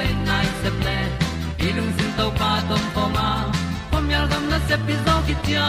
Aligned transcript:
ta 0.00 0.14
nai 0.26 0.46
se 0.62 0.70
ple 0.80 0.98
ilung 1.68 1.92
sin 1.96 2.10
to 2.18 2.26
pa 2.40 2.50
tom 2.68 2.84
pa 2.94 3.28
pom 3.90 4.10
yal 4.12 4.26
gam 4.30 4.44
na 4.50 4.58
se 4.68 4.76
pi 4.86 4.94
zo 5.04 5.14
ki 5.26 5.34
tia 5.44 5.68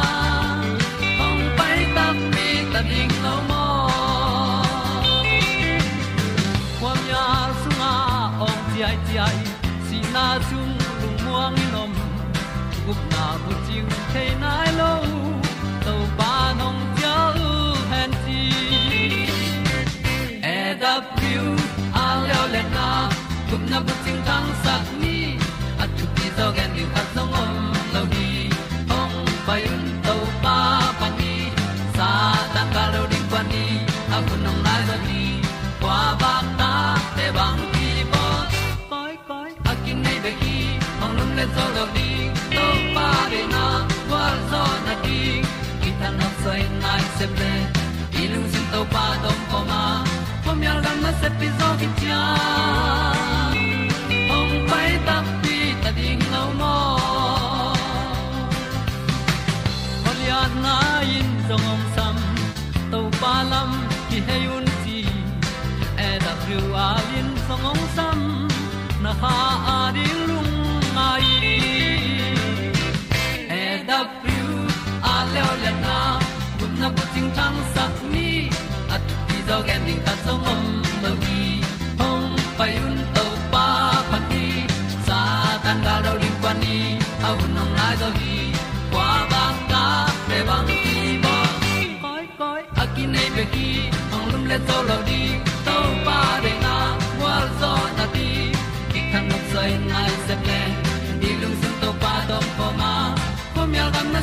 canine. 14.13 14.70
Pi 51.41 51.49
zo 51.59 51.69
ki 51.79 51.87
tia 51.99 52.23
ong 54.37 54.53
pai 54.69 54.89
ta 55.07 55.15
pi 55.41 55.55
ta 55.83 55.89
ding 55.97 56.23
lo 56.33 56.43
mo 56.59 56.75
Maria 60.03 60.41
na 60.63 60.75
in 61.17 61.29
song 61.47 61.65
om 61.73 61.81
sam 61.95 62.17
to 62.91 62.99
pa 63.21 63.33
lam 63.51 63.71
ki 64.09 64.19
hay 64.27 64.43
un 64.57 64.67
ti 64.83 64.99
e 66.07 66.09
da 66.25 66.33
thru 66.43 66.61
a 66.87 66.89
lin 67.09 67.29
song 67.47 67.65
om 67.71 67.81
sam 67.95 68.19
na 69.03 69.11
ha 69.21 69.35
a 69.75 69.79
di 69.95 70.07
lung 70.27 70.53
mai 70.97 71.29
e 73.61 73.63
da 73.89 73.99
thru 74.19 74.45
a 75.13 75.15
le 75.33 75.71
na 75.85 75.97
kun 76.59 76.71
na 76.83 76.87
bu 76.95 77.03
ting 77.15 77.31
tang 77.39 77.57
sat 77.73 77.95
ni 78.13 78.29
at 78.95 79.03
ti 79.27 79.37
zo 79.49 79.57
gen 79.67 79.81
ding 79.89 80.03
ta 80.09 80.15
song 80.27 80.45
om 80.53 80.70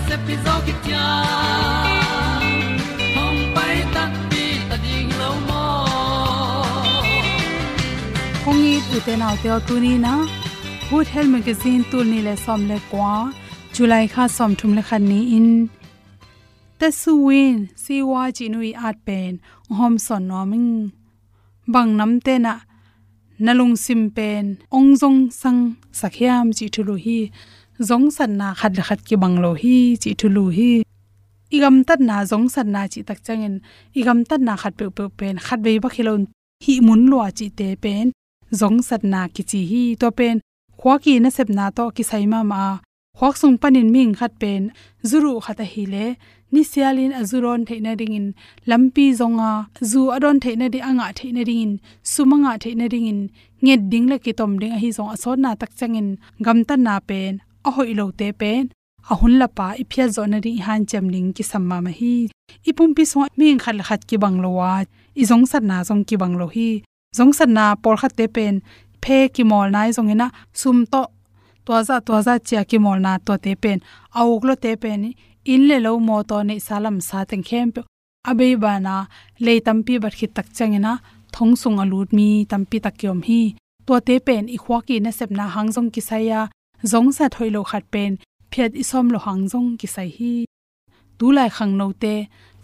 se 0.06 0.16
pi 0.26 0.34
zo 0.44 0.54
ki 0.66 0.74
tia 0.84 1.06
hong 3.16 3.40
pai 3.54 3.76
ta 3.94 4.04
pi 4.30 4.44
ta 4.68 4.76
ding 4.84 5.10
lo 5.20 5.30
mo 5.48 5.64
kong 8.44 8.60
ni 8.64 8.74
u 8.96 8.98
te 9.06 9.14
nau 9.22 9.34
te 9.42 9.48
tu 9.68 9.74
ni 9.84 9.92
na 10.04 10.14
good 10.90 11.08
health 11.14 11.32
magazine 11.36 11.82
tu 11.90 11.98
ni 12.10 12.18
le 12.26 12.34
som 12.44 12.60
le 12.70 12.78
kwa 12.90 13.12
july 13.74 14.04
kha 14.14 14.24
som 14.36 14.52
thum 14.58 14.72
le 14.78 14.82
khan 14.88 15.02
ni 15.10 15.20
in 15.38 15.48
ta 16.78 16.88
su 17.00 17.12
win 17.26 17.56
si 17.82 17.96
wa 18.10 18.22
ji 18.36 18.46
nui 18.54 18.70
at 18.88 18.96
pen 19.06 19.32
hom 19.78 19.94
son 20.06 20.22
no 20.30 20.40
ming 20.50 20.72
bang 21.72 21.90
nam 21.98 22.12
te 22.26 22.34
na 22.44 22.54
nalung 23.44 23.76
sim 23.84 24.02
pen 24.16 24.44
ong 24.76 24.90
jong 25.00 25.20
sang 25.40 25.60
sakhiam 26.00 26.46
chi 26.56 26.66
thulu 26.74 26.94
hi 27.04 27.20
zong 27.80 28.10
san 28.10 28.36
na 28.38 28.54
khat 28.58 28.72
la 28.76 28.82
khat 28.88 29.00
ki 29.06 29.16
banglo 29.22 29.50
hi 29.62 29.76
chi 30.02 30.10
thulu 30.20 30.44
hi. 30.56 30.70
Igam 31.56 31.76
tat 31.88 32.00
na 32.08 32.16
zong 32.30 32.46
san 32.54 32.69
na 32.75 32.82
chi 32.92 33.00
tak 33.08 33.19
changin. 33.26 33.54
Igam 33.98 34.19
tat 34.28 34.40
na 34.46 34.54
khat 34.62 34.75
pe 34.78 34.86
pe 34.96 35.04
pen. 35.19 35.36
Khat 35.46 35.58
be 35.64 35.72
ba 35.82 35.88
khilon 35.94 36.22
hi 36.64 36.75
mun 36.86 37.02
lo 37.10 37.19
chi 37.38 37.46
te 37.58 37.69
pen. 37.84 38.06
Zong 38.60 38.78
san 38.88 39.02
na 39.12 39.20
ki 39.34 39.42
chi 39.50 39.60
hi 39.70 39.82
to 40.00 40.08
pen. 40.19 40.36
Khwa 40.80 40.94
ki 41.04 41.14
na 41.22 41.30
sep 41.36 41.48
na 41.58 41.64
to 41.76 41.84
ki 41.96 42.02
sai 42.10 42.25
ma 42.32 42.40
ma. 42.52 42.62
Khwak 43.19 43.34
sung 43.40 43.56
panin 43.62 43.88
ming 43.94 44.14
khat 44.19 44.32
pen. 44.42 44.62
Zuru 45.10 45.32
khata 45.44 45.64
hi 45.72 45.84
le. 45.92 46.06
Ni 46.52 46.62
sialin 46.70 47.12
azuron 47.20 47.62
theina 47.69 47.92
ringin 48.00 48.26
lampi 48.69 49.06
zonga. 49.19 49.52
Zu 49.90 50.00
adon 50.16 50.38
theina 50.42 50.66
di 50.75 50.78
anga 50.88 51.06
theina 51.19 51.42
ringin 51.48 51.72
sumanga 52.12 52.52
theina 52.62 52.86
ringin 52.92 53.20
nge 53.64 53.75
ding 53.90 54.06
le 54.10 54.16
ki 54.25 54.32
tom 54.38 54.52
ding 54.60 54.75
a 54.76 54.78
hi 54.82 54.88
zong 54.96 55.10
asot 55.14 55.38
na 55.44 55.50
tak 55.60 55.70
changin. 55.78 56.08
Gam 56.44 56.58
ta 56.69 56.75
na 56.86 56.96
pen 57.10 57.34
a 57.66 57.70
hoi 57.76 57.93
lo 57.99 58.06
te 58.19 58.28
pen 58.40 58.64
a 59.10 59.14
hun 59.20 59.34
la 59.40 59.49
pa, 59.56 59.69
i 59.82 59.84
phia 59.90 60.06
zo 60.14 60.22
na 60.26 60.38
ri 60.44 60.52
han 60.66 60.81
cham 60.90 61.06
ling 61.14 61.31
ki 61.37 61.44
samma 61.50 61.76
ma 61.84 61.93
hi. 61.99 62.14
I 62.69 62.70
pum 62.76 62.90
pi 62.96 63.05
so 63.10 63.19
ming 63.38 63.60
khat 63.64 63.76
khat 63.88 64.00
ki 64.08 64.16
bang 64.22 64.37
lo 64.44 64.50
wa. 64.58 64.72
I 65.20 65.25
zong 65.31 65.44
sat 65.50 65.64
na 65.70 65.76
zong 65.88 66.02
ki 66.08 66.16
bang 66.20 66.34
lo 66.40 66.46
hi. 66.55 66.70
Zong 67.19 67.32
sat 67.38 67.50
na 67.56 67.64
por 67.82 67.96
khat 68.00 68.12
te 68.19 68.26
pen, 68.37 68.55
phe 69.02 69.19
ki 69.34 69.43
mol 69.50 69.69
nai 69.75 69.88
zong 69.96 70.10
ina 70.14 70.28
sum 70.60 70.78
to 70.93 71.02
to 71.66 71.72
za 71.88 71.96
to 72.06 72.14
za 72.26 72.34
chia 72.46 72.62
ki 72.70 72.78
mol 72.84 72.99
na 73.06 73.12
to 73.26 73.34
te 73.44 73.52
pen. 73.62 73.78
Auk 74.19 74.43
lo 74.49 74.54
te 74.64 74.72
pen, 74.82 75.00
in 75.52 75.62
le 75.69 75.76
lo 75.84 75.93
mo 76.06 76.16
to 76.31 76.37
ne 76.49 76.56
salam 76.66 76.96
sa 77.08 77.19
teng 77.31 77.44
khem 77.49 77.69
pe. 77.75 77.81
Abe 78.31 78.46
ba 78.62 78.72
na, 78.87 78.94
le 79.44 79.54
tampi 79.66 79.94
bat 80.02 80.14
khit 80.19 80.32
tak 80.37 80.49
changena 80.56 80.93
thong 81.34 81.54
sung 81.62 81.78
alut 81.82 82.08
mi 82.16 82.28
tampi 82.50 82.76
takyom 82.84 83.20
hi. 83.28 83.40
To 83.87 83.93
te 84.06 84.14
pen, 84.26 84.44
i 84.56 84.58
khwa 84.62 84.78
ki 84.87 84.96
na 85.04 85.11
sep 85.19 85.31
na 85.38 85.44
hang 85.54 85.70
zong 85.76 85.90
ki 85.94 86.02
saya 86.11 86.40
zong 86.82 87.10
sa 87.12 87.28
thoilo 87.28 87.62
khat 87.70 87.84
pen, 87.92 88.12
phiat 88.50 88.72
isom 88.82 89.06
lo 89.12 89.19
hang 89.26 89.48
zong 89.52 89.69
ki 89.80 89.86
sai 89.94 90.08
hi. 90.16 90.32
Tu 91.19 91.26
lai 91.36 91.48
khang 91.56 91.76
no 91.78 91.86
te, 92.02 92.14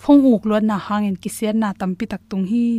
phong 0.02 0.20
uk 0.32 0.42
lo 0.46 0.56
na 0.60 0.76
hangin 0.86 1.16
ki 1.22 1.30
sian 1.36 1.58
na 1.62 1.68
tampi 1.80 2.04
tak 2.06 2.22
tung 2.30 2.46
hi. 2.50 2.78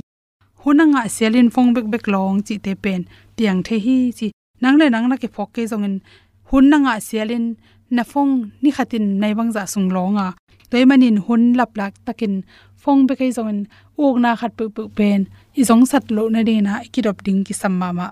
Hunanga 0.61 1.01
selin 1.15 1.49
phong 1.53 1.73
bek 1.75 1.85
bek 1.93 2.07
long 2.13 2.41
chi 2.45 2.55
te 2.65 2.71
pen, 2.83 3.01
piang 3.35 3.61
the 3.67 3.75
hi 3.85 3.97
chi. 4.17 4.27
Nang 4.61 4.77
le 4.79 4.85
nang 4.89 5.07
na 5.09 5.15
ke 5.21 5.27
phok 5.35 5.49
ke 5.55 5.61
zongin 5.71 5.95
hunanga 6.49 6.93
selin 7.07 7.45
na 7.95 8.03
phong 8.11 8.33
ni 8.61 8.69
khatin 8.75 9.05
nai 9.21 9.33
bang 9.37 9.51
za 9.55 9.63
sung 9.73 9.89
longa 9.95 10.27
toy 10.69 10.83
manin 10.89 11.17
hun 11.25 11.43
lap 11.59 11.71
lak 11.79 11.93
takin 12.05 12.33
phong 12.81 13.01
be 13.07 13.13
kai 13.19 13.31
zongin 13.37 13.59
uk 14.03 14.15
na 14.23 14.31
khat 14.39 14.51
pu 14.57 14.63
pu 14.75 14.83
pen, 14.97 15.21
i 15.59 15.61
zong 15.69 15.83
sat 15.91 16.05
lo 16.15 16.23
na 16.33 16.41
de 16.47 16.55
na 16.67 16.73
ki 16.91 16.99
dop 17.05 17.17
ding 17.25 17.41
ki 17.47 17.53
sam 17.61 17.73
ma 17.81 17.89
ma 17.97 18.07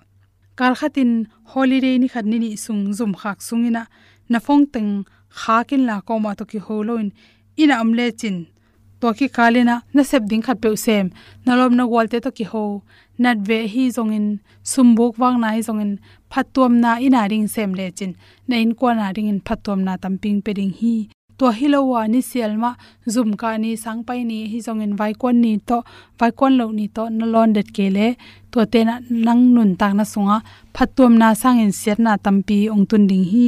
khatin 0.58 1.12
holiday 1.52 1.96
ni 1.98 2.08
khat 2.14 2.26
ni 2.26 2.38
ni 2.44 2.50
sung 2.66 2.94
zum 2.98 3.14
khak 3.22 3.38
sungina 3.48 3.84
na 4.32 4.40
phong 4.46 4.66
teng 4.74 4.92
kha 5.40 5.58
kin 5.70 5.84
la 5.90 5.96
ko 6.08 6.14
ma 6.24 6.32
to 6.40 6.46
ki 6.52 6.60
holoin 6.66 7.08
ina 7.62 7.76
amle 7.84 8.06
chin. 8.20 8.38
To 9.02 9.08
ki 9.18 9.28
kalina 9.36 9.76
na 9.96 10.02
sep 10.10 10.24
ding 10.30 10.44
khat 10.48 10.58
pe 10.64 10.70
sem 10.86 11.06
nalom 11.46 11.74
na 11.78 11.84
walte 11.94 12.18
to 12.26 12.32
ki 12.38 12.46
ho. 12.52 12.64
Nat 13.24 13.38
ve 13.48 13.60
hi 13.74 13.84
zongin, 13.96 14.28
sumbuk 14.72 15.14
wang 15.22 15.38
nai 15.44 15.60
zongin 15.68 15.92
phatom 16.32 16.72
na 16.84 16.92
ina 17.06 17.22
ring 17.32 17.48
sem 17.56 17.72
le 17.80 17.86
chin. 17.98 18.12
Na 18.48 18.56
in 18.64 18.72
ko 18.80 18.86
na 18.94 19.12
ring 19.16 19.30
in 19.34 19.40
phatom 19.48 19.80
na 19.88 19.94
tamping 20.04 20.40
pe 20.46 20.52
ring 20.58 20.74
hi 20.80 20.96
to 21.38 21.46
hilowa 21.58 22.02
ni 22.14 22.22
selma 22.32 22.72
zum 23.14 23.30
ka 23.42 23.50
ni 23.64 23.72
sangpai 23.84 24.20
ni 24.30 24.40
hi 24.52 24.60
zongin 24.66 24.94
vai 25.00 25.14
kon 25.22 25.36
ni 25.44 25.54
to 25.70 25.78
vai 26.20 26.32
kon 26.40 26.54
lo 26.60 26.66
ni 26.78 26.86
to 26.96 27.04
na 27.18 27.26
lon 27.34 27.50
det 27.56 27.68
kele 27.76 28.08
to 28.52 28.60
te 28.74 28.80
na 28.88 28.96
nang 29.26 29.44
nun 29.56 29.72
tak 29.80 29.94
na 29.98 30.04
sunga 30.14 30.38
phatom 30.76 31.14
na 31.22 31.28
sangin 31.42 31.72
set 31.82 32.00
na 32.06 32.12
tampi 32.26 32.58
ong 32.74 32.86
tun 32.90 33.04
ding 33.10 33.26
hi. 33.32 33.48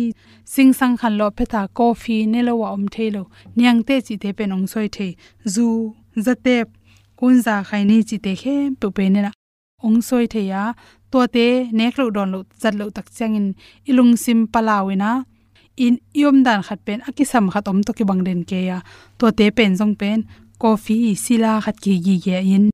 Sing 0.54 0.72
sang 0.80 0.96
khan 1.00 1.14
lo 1.20 1.28
phetha 1.38 1.62
coffee 1.78 2.26
ne 2.32 2.40
lo 2.48 2.54
wa 2.62 2.68
om 2.78 2.86
thelo 2.94 3.24
nyang 3.58 3.80
te 3.88 3.96
chi 4.06 4.16
te 4.24 4.30
pen 4.38 4.54
ong 4.56 4.68
soi 4.72 4.88
the 4.96 5.08
zu 5.54 5.66
zate 6.26 6.56
kun 7.20 7.36
za 7.46 7.56
khai 7.68 7.84
ni 7.90 7.98
chi 8.10 8.18
te 8.26 8.32
khe 8.42 8.56
pu 8.80 8.88
pe 8.98 9.06
ne 9.14 9.20
na 9.26 9.32
ong 9.86 10.00
soi 10.08 10.26
the 10.34 10.42
ya 10.52 10.62
to 11.12 11.20
te 11.36 11.48
nek 11.78 11.94
lo 12.00 12.06
don 12.16 12.30
lo 12.34 12.40
zat 12.62 12.74
lo 12.80 12.86
tak 12.96 13.08
changin 13.18 13.48
ilung 13.90 14.14
sim 14.24 14.40
palawina 14.54 15.10
in 15.78 16.00
yom 16.14 16.44
dan 16.44 16.62
khat 16.64 16.80
pen, 16.86 17.02
akisam 17.08 17.52
khat 17.52 17.68
om 17.68 17.84
to 17.84 17.94
ki 17.94 18.04
bangden 18.04 18.44
ke 18.50 18.60
ya. 18.70 18.82
To 19.20 19.32
te 19.32 19.52
pen 19.52 19.76
jong 19.76 19.96
pen, 19.96 20.28
coffee, 20.60 21.16
sila 21.16 21.62
khat 21.62 21.78
ki 21.84 21.94
gi 22.06 22.16
ge 22.26 22.38
in. 22.56 22.70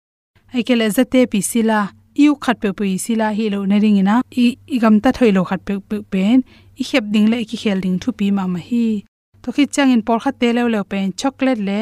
Ai 0.53 0.63
zate 0.89 1.29
pi 1.31 1.39
sila, 1.41 1.89
iu 2.15 2.35
khat 2.35 2.59
pe 2.61 2.69
pu 2.77 2.83
sila 2.97 3.27
hi 3.37 3.49
lo 3.49 3.65
na 3.65 3.77
ring 3.83 3.97
ina. 3.97 4.21
I 4.43 4.57
igam 4.75 5.01
ta 5.03 5.11
thoi 5.11 5.31
lo 5.31 5.43
khat 5.43 5.61
pe 5.65 5.79
pe 5.89 5.97
pen, 6.13 6.43
i 6.81 6.83
khep 6.83 7.05
ding 7.13 7.27
le 7.31 7.37
ki 7.49 7.57
khel 7.57 7.79
ding 7.81 7.97
thu 7.99 8.11
pi 8.11 8.31
ma 8.31 8.47
ma 8.47 8.59
hi. 8.59 9.03
To 9.41 9.51
khi 9.51 9.65
chang 9.65 9.91
in 9.91 10.01
por 10.07 10.19
khat 10.23 10.35
te 10.39 10.53
le 10.53 10.63
le 10.73 10.83
pen, 10.83 11.13
chocolate 11.19 11.61
le, 11.67 11.79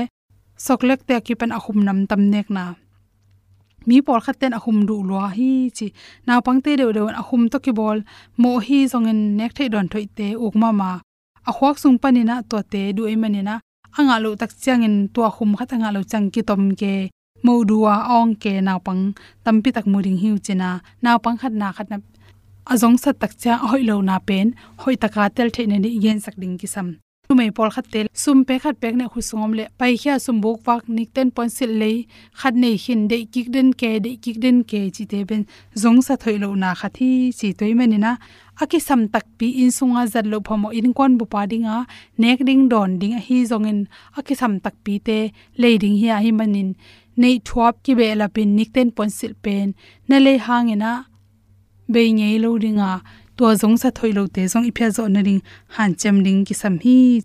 chocolate 0.66 1.04
te 1.08 1.16
ki 1.26 1.34
pen 1.40 1.52
ahum 1.58 1.78
nam 1.88 2.08
tam 2.10 2.22
nek 2.34 2.48
na. 2.50 2.66
Mi 3.88 4.02
por 4.02 4.20
khat 4.26 4.40
ten 4.40 4.54
ahum 4.54 4.86
du 4.88 4.96
lo 5.10 5.20
hi 5.38 5.52
chi. 5.78 5.88
Na 6.28 6.42
pang 6.46 6.62
te 6.62 6.72
de 6.80 6.86
de 6.98 7.02
ahum 7.22 7.50
to 7.52 7.58
ki 7.66 7.72
bol, 7.80 7.98
mo 8.42 8.52
hi 8.66 8.80
zong 8.92 9.08
en 9.12 9.20
nek 9.38 9.52
thei 9.58 9.70
don 9.74 9.88
thoi 9.92 10.06
te 10.18 10.28
uk 10.46 10.56
ma 10.62 10.72
ma 10.72 10.92
a 11.50 11.52
khwak 11.58 11.76
sung 11.84 11.98
panina 12.04 12.36
to 12.50 12.58
te 12.72 12.82
du 12.96 13.04
e 13.14 13.16
anga 13.98 14.16
lo 14.24 14.30
tak 14.42 14.52
changin 14.64 14.96
to 15.14 15.22
khum 15.36 15.52
khat 15.58 15.70
anga 15.76 15.90
lo 15.96 16.02
chang 16.12 16.28
ki 16.34 16.42
tom 16.50 16.64
ke 16.82 16.94
mo 17.46 17.54
duwa 17.70 17.94
ong 18.18 18.32
ke 18.44 18.54
na 18.68 18.74
pang 18.86 19.04
tampi 19.44 19.70
tak 19.76 19.86
muring 19.92 20.20
hiu 20.24 20.36
china 20.46 20.70
na 21.04 21.12
pang 21.24 21.38
khat 21.42 21.54
na 21.62 21.68
khat 21.78 21.88
na 21.92 21.98
azong 22.70 22.98
sat 23.02 23.18
tak 23.22 23.34
cha 23.42 23.58
hoi 23.70 23.82
lo 23.90 23.96
na 24.02 24.16
pen. 24.28 24.48
Hoi 24.82 24.96
taka 25.02 25.30
tel 25.36 25.50
the 25.50 25.66
ne 25.66 25.78
ni 25.84 25.90
yen 26.04 26.20
sak 26.26 26.36
ding 26.42 26.58
ki 26.62 26.68
sam 26.68 26.88
tu 27.30 27.36
mai 27.38 27.52
pol 27.58 27.70
khat 27.76 27.86
tel 27.94 28.08
sum 28.22 28.38
pe 28.48 28.56
khat 28.64 28.76
pek 28.82 28.94
na 29.00 29.06
khu 29.12 29.20
sungom 29.30 29.52
le 29.58 29.66
pai 29.80 29.94
khia 30.02 30.14
sum 30.26 30.38
bok 30.44 30.58
wak 30.68 30.84
nik 30.96 31.10
ten 31.16 31.28
pon 31.36 31.50
sil 31.58 31.72
le 31.82 31.90
khat 32.40 32.54
nei 32.64 32.76
hin 32.84 33.02
de 33.12 33.18
kik 33.34 33.48
den 33.56 33.68
ke 33.82 33.92
de 34.06 34.12
kik 34.24 34.38
den 34.44 34.58
ke 34.70 34.82
chi 34.96 35.04
te 35.12 35.20
ben, 35.30 35.44
zong 35.82 36.00
sa 36.08 36.14
thoi 36.22 36.36
lo 36.44 36.50
na 36.64 36.70
khathi 36.80 37.10
chi 37.40 37.48
toi 37.60 37.72
mani 37.80 37.98
na, 38.06 38.12
aki 38.62 38.80
sam 38.88 39.02
tak 39.14 39.26
pi 39.38 39.48
in 39.62 39.72
sunga 39.78 40.04
zat 40.14 40.26
lo 40.32 40.38
phomo 40.48 40.70
in 40.80 40.88
kon 40.98 41.12
bu 41.20 41.26
pa 41.34 41.42
dinga 41.52 41.76
nek 42.22 42.40
ding 42.48 42.64
don 42.72 42.92
ding 43.02 43.16
hi 43.28 43.38
zong 43.52 43.68
in 43.72 43.80
aki 44.20 44.34
sam 44.42 44.54
tak 44.64 44.76
pi 44.84 44.94
te 45.08 45.20
le 45.62 45.70
ding 45.84 45.98
hi 46.02 46.08
a 46.16 46.18
hi 46.24 46.32
manin 46.40 46.70
nei 47.22 47.36
thuap 47.48 47.74
ki 47.84 47.94
be 48.00 48.08
la 48.20 48.28
pin 48.36 48.50
nik 48.58 48.70
ten 48.76 48.88
pon 48.96 49.10
sil 49.18 49.34
pen, 49.44 49.68
na 50.10 50.16
le 50.26 50.34
hangena 50.46 50.92
be 51.94 52.02
ngei 52.18 52.36
lo 52.44 52.50
dinga 52.64 52.92
to 53.40 53.46
zong 53.62 53.78
sa 53.80 53.90
thoi 53.98 54.12
lo 54.18 54.24
te 54.36 54.42
zong 54.52 54.68
ipya 54.70 54.88
zo 54.96 55.04
na 55.08 55.22
ring 55.28 55.42
han 55.76 55.92
chem 56.00 56.18
ding 56.26 56.42
ki 56.48 56.54
sam 56.62 56.76
hi. 56.84 57.24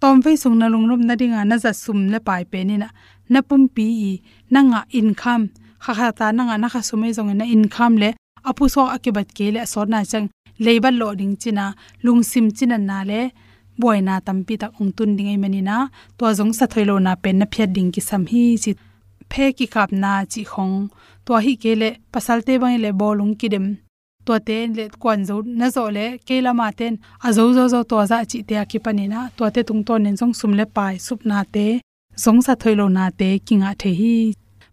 Tom 0.00 0.20
ve 0.24 0.32
sung 0.42 0.56
na 0.60 0.66
lung 0.72 0.86
rom 0.90 1.02
na 1.08 1.14
ringa 1.20 1.40
na 1.50 1.56
za 1.64 1.72
sum 1.72 1.98
le 2.12 2.18
pai 2.26 2.44
pe 2.50 2.58
ni 2.68 2.76
na. 2.82 2.88
Na 3.32 3.40
pum 3.48 3.62
pi 3.74 3.86
i, 4.10 4.12
na 4.52 4.60
nga 4.68 4.80
income 4.98 5.44
kha 5.82 5.92
kha 5.98 6.08
ta 6.18 6.26
na 6.36 6.42
nga 6.48 6.56
na 6.62 6.68
kha 6.72 6.80
sumai 6.88 7.10
e 7.12 7.16
zong 7.16 7.32
e 7.32 7.34
na 7.40 7.44
income 7.54 7.96
le. 8.02 8.10
Apu 8.48 8.64
so 8.74 8.82
akibat 8.96 9.28
ke 9.36 9.46
le 9.54 9.60
so 9.72 9.80
na 9.92 10.04
chang. 10.10 10.28
Leiba 10.64 10.90
lo 11.00 11.08
ding 11.20 11.34
china 11.42 11.64
lung 12.04 12.22
sim 12.30 12.46
china 12.56 12.76
na 12.88 12.98
le. 13.10 13.20
Boina 13.80 14.14
tampi 14.26 14.54
tak 14.62 14.76
ong 14.80 14.92
tun 14.96 15.16
ding 15.16 15.30
e 15.32 15.34
ai 15.34 15.40
mani 15.42 15.60
na. 15.68 15.76
To 16.18 16.24
zong 16.38 16.52
sa 16.58 16.64
thoi 16.72 16.84
lo 16.90 16.94
na 17.06 17.12
pen 17.22 17.36
na 17.40 17.46
phiat 17.52 17.70
ding 17.76 17.90
ki 17.94 18.02
sam 18.08 18.22
hi 18.32 18.42
chi. 18.62 18.72
Phe 19.30 19.44
ki 19.56 19.66
kap 19.74 19.90
na 20.02 20.12
chi 20.32 20.42
khong. 20.52 20.76
To 21.24 21.32
hi 21.44 21.52
ke 21.62 21.72
le, 21.80 21.88
pasal 22.12 22.38
te 22.46 22.52
bang 22.60 22.76
le 22.84 22.90
bolung 23.00 23.34
ki 23.40 23.48
dem 23.54 23.85
to 24.26 24.34
te 24.48 24.56
le 24.78 24.84
kwan 25.02 25.20
zo 25.28 25.36
na 25.60 25.66
zo 25.76 25.84
le 25.96 26.06
ke 26.26 26.36
la 26.46 26.52
ma 26.60 26.68
ten, 26.78 26.94
a 27.26 27.28
zo 27.36 27.44
zo 27.56 27.64
zo 27.72 27.80
to 27.90 27.98
za 28.10 28.18
chi 28.30 28.38
te 28.48 28.54
ki 28.70 28.78
pani 28.84 29.04
na 29.12 29.20
to 29.36 29.44
te 29.54 29.60
tung 29.68 29.82
ton 29.86 30.00
nen 30.04 30.16
jong 30.20 30.34
sum 30.40 30.52
le 30.58 30.64
pai 30.76 30.94
sup 31.06 31.20
na 31.30 31.38
te, 31.54 31.66
zong 32.24 32.40
sa 32.46 32.52
thoilo 32.62 32.86
na 32.96 33.04
te 33.20 33.28
kinga 33.46 33.70
the 33.80 33.90
hi. 34.00 34.16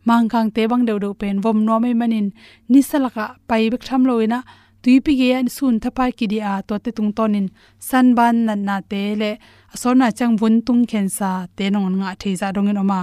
Mang 0.08 0.28
kang 0.32 0.50
te 0.56 0.62
bang 0.72 0.84
deu 0.88 1.00
deu 1.04 1.14
pen 1.22 1.38
vom 1.44 1.60
no 1.68 1.76
me 1.84 1.92
manin, 2.00 2.28
ni 2.72 2.82
salaka 2.90 3.26
pai 3.50 3.64
bek 3.72 3.84
tham 3.88 4.04
loina 4.10 4.40
e 4.42 4.46
tui 4.84 5.00
pi 5.06 5.12
ge 5.20 5.30
an 5.40 5.48
sun 5.56 5.76
thapai 5.84 6.12
ki 6.18 6.26
dia 6.32 6.54
to 6.68 6.76
te 6.84 6.92
tung 6.98 7.12
tonin 7.18 7.48
san 7.88 8.08
ban 8.18 8.36
nan 8.48 8.62
na 8.68 8.76
te 8.92 9.02
le 9.22 9.32
asona 9.74 10.08
chang 10.18 10.36
bun 10.40 10.56
tung 10.68 10.84
khen 10.90 11.08
sa 11.18 11.30
te 11.58 11.66
nong 11.74 11.88
nga 12.00 12.10
thei 12.22 12.36
za 12.42 12.48
dongin 12.56 12.82
oma. 12.84 13.00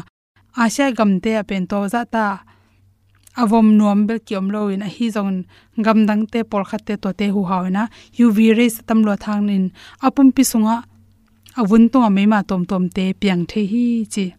Asha 0.63 0.87
gam 0.99 1.13
te 1.25 1.31
a 1.41 1.43
pen 1.49 1.65
to 1.71 1.79
za 1.93 2.03
ta 2.15 2.27
avom 3.37 3.77
nuam 3.79 4.07
bel 4.07 4.19
kiom 4.19 4.51
lo 4.51 4.69
in 4.69 4.83
a 4.83 4.89
hi 4.89 5.11
zong 5.11 5.45
gam 5.85 6.07
dang 6.07 6.27
te 6.27 6.43
por 6.43 6.65
khat 6.65 6.83
te 6.87 6.97
to 6.97 7.13
te 7.13 7.29
hu 7.35 7.45
hawna 7.51 7.89
uv 8.19 8.39
rays 8.59 8.83
tam 8.87 9.03
lo 9.03 9.17
thang 9.17 9.47
nin. 9.47 9.71
Apum 10.03 10.33
pi 10.33 10.43
sunga 10.43 10.85
awun 11.57 11.89
to 11.93 12.11
me 12.11 12.27
ma 12.27 12.43
tom 12.43 12.65
tom 12.67 12.89
te 12.89 13.13
piang 13.13 13.47
the 13.47 13.61
hi 13.73 14.07
chi. 14.13 14.35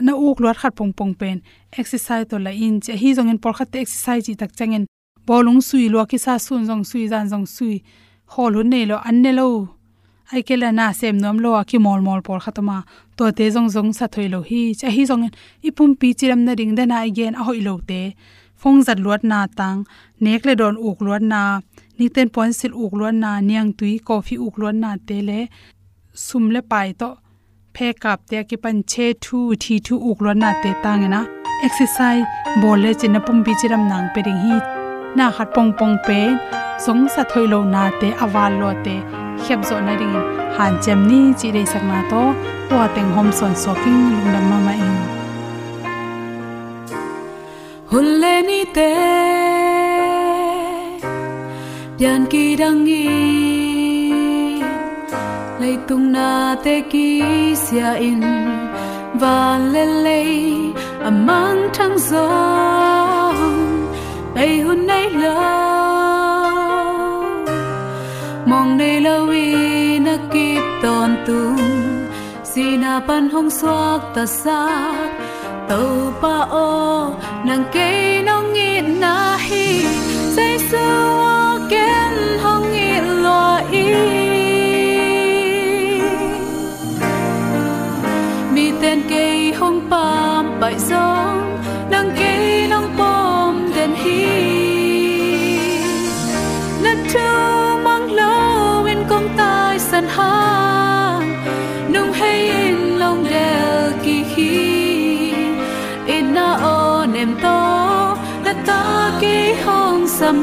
Na 0.00 0.12
uk 0.12 0.40
lot 0.40 0.56
khat 0.56 0.74
pong 0.76 0.92
pong 0.92 1.14
pen. 1.14 1.42
Exercise 1.72 2.26
to 2.30 2.38
la 2.38 2.50
in 2.50 2.80
che 2.80 2.92
hi 2.96 3.14
zong 3.14 3.30
in 3.30 3.38
por 3.38 3.52
khat 3.52 3.72
te 3.72 3.78
exercise 3.80 4.26
chi 4.26 4.34
tak 4.34 4.52
changin 4.58 4.86
bolung 5.26 5.60
sui 5.60 5.88
lo 5.88 6.06
ki 6.06 6.18
sa 6.18 6.38
sun 6.38 6.64
zong 6.66 6.84
sui, 6.84 7.08
zan 7.08 7.28
zong 7.28 7.46
sui. 7.46 7.82
Hol 8.34 8.54
hun 8.56 8.70
nei 8.70 8.86
lo, 8.86 8.96
an 9.08 9.22
ne 9.22 9.32
lo 9.32 9.75
ai 10.32 10.42
ke 10.46 10.54
la 10.62 10.70
na 10.78 10.86
sem 11.00 11.16
nom 11.24 11.36
lo 11.44 11.50
ki 11.70 11.78
mol 11.86 12.00
mol 12.06 12.20
por 12.26 12.38
khatama 12.44 12.78
to 13.16 13.24
te 13.38 13.44
jong 13.54 13.68
jong 13.74 13.90
sa 13.98 14.06
thoi 14.14 14.28
lo 14.34 14.40
hi, 14.48 14.62
cha 14.80 14.88
hi 14.96 15.02
jong 15.10 15.24
ipum 15.68 15.90
pi 16.00 16.08
chiram 16.18 16.40
na 16.46 16.52
ring 16.58 16.74
da 16.78 16.84
na 16.92 16.96
again 17.08 17.34
a 17.40 17.42
hoi 17.48 17.60
lo 17.66 17.74
te 17.90 18.00
phong 18.60 18.78
zat 18.86 18.98
luat 19.04 19.22
na 19.30 19.38
tang 19.58 19.78
nek 20.24 20.40
le 20.46 20.54
don 20.60 20.76
uk 20.88 20.98
luat 21.06 21.22
na 21.32 21.42
ni 21.98 22.06
ten 22.14 22.28
pon 22.34 22.50
sil 22.58 22.72
uk 22.82 22.92
luat 22.98 23.14
na 23.22 23.30
niang 23.48 23.70
tui 23.78 23.94
coffee 24.08 24.42
uk 24.46 24.54
luat 24.60 24.76
na 24.82 24.90
te 25.08 25.16
le 25.28 25.40
sum 26.26 26.44
le 26.54 26.60
pai 26.70 26.88
to 27.00 27.10
phe 27.74 27.88
kap 28.02 28.18
te 28.30 28.38
ki 28.48 28.56
pan 28.62 28.76
che 28.90 29.06
thu, 29.24 29.38
thi 29.62 29.74
thu 29.86 29.94
uk 30.10 30.18
luat 30.24 30.36
na 30.42 30.50
te 30.62 30.70
tang 30.84 31.04
na 31.14 31.20
exercise, 31.66 32.24
bol 32.62 32.78
le 32.84 32.90
chin 33.00 33.16
pum 33.26 33.38
pi 33.44 33.52
chiram 33.60 33.82
nang 33.90 34.08
pe 34.14 34.20
ring 34.26 34.40
hi. 34.46 34.56
Na 35.16 35.30
khat 35.36 35.48
pong 35.54 35.72
pong 35.78 35.96
pe 36.06 36.18
song 36.84 37.02
sa 37.14 37.22
thoi 37.30 37.46
lo 37.52 37.60
na 37.74 37.82
te 38.00 38.08
awal 38.24 38.52
lo 38.60 38.70
te 38.84 38.96
khep 39.46 39.60
zo 39.68 39.76
na 39.86 39.92
ring 40.00 40.16
han 40.56 40.72
chem 40.84 41.00
ni 41.10 41.20
chi 41.38 41.48
dei 41.56 41.66
sak 41.72 41.82
na 41.90 41.98
to 42.10 42.22
wa 42.76 42.84
teng 42.94 43.10
hom 43.16 43.28
son 43.38 43.52
soking 43.62 44.00
lungdam 44.12 44.44
ma 44.50 44.58
ma 44.66 44.72
in 44.86 44.96
hulle 47.90 48.34
ni 48.48 48.60
te 48.76 48.90
pian 51.98 52.20
ki 52.32 52.44
dang 52.60 52.78
ni 52.86 53.02
lấy 55.60 55.76
tung 55.88 56.12
na 56.12 56.54
te 56.64 56.74
ki 56.92 57.08
sia 57.64 57.90
in, 58.08 58.22
và 59.20 59.58
lê 59.72 59.86
lê 59.86 60.24
à 61.02 61.04
amang 61.04 61.68
thang 61.74 61.98
gió. 61.98 62.28
Bay 64.34 64.60
hôn 64.60 64.86
nay 64.86 65.10
lo 65.10 65.95
tung 71.26 72.06
sina 72.50 72.94
pan 73.06 73.24
hong 73.32 73.50
suak 73.58 74.00
ta 74.14 74.24
sa 74.42 74.62
tàu 75.68 75.90
pa 76.22 76.36
o 76.50 76.70
nang 77.48 77.64
ke 77.74 77.90
nong 78.26 78.48
ngit 78.54 78.86
na 79.02 79.14
hi 79.46 79.66
say 80.34 80.54
su 80.70 81.15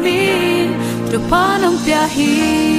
hong 0.03 0.71
tu 1.11 1.17
pa 1.29 1.57
nong 1.61 1.77
pya 1.85 2.03
hi 2.15 2.72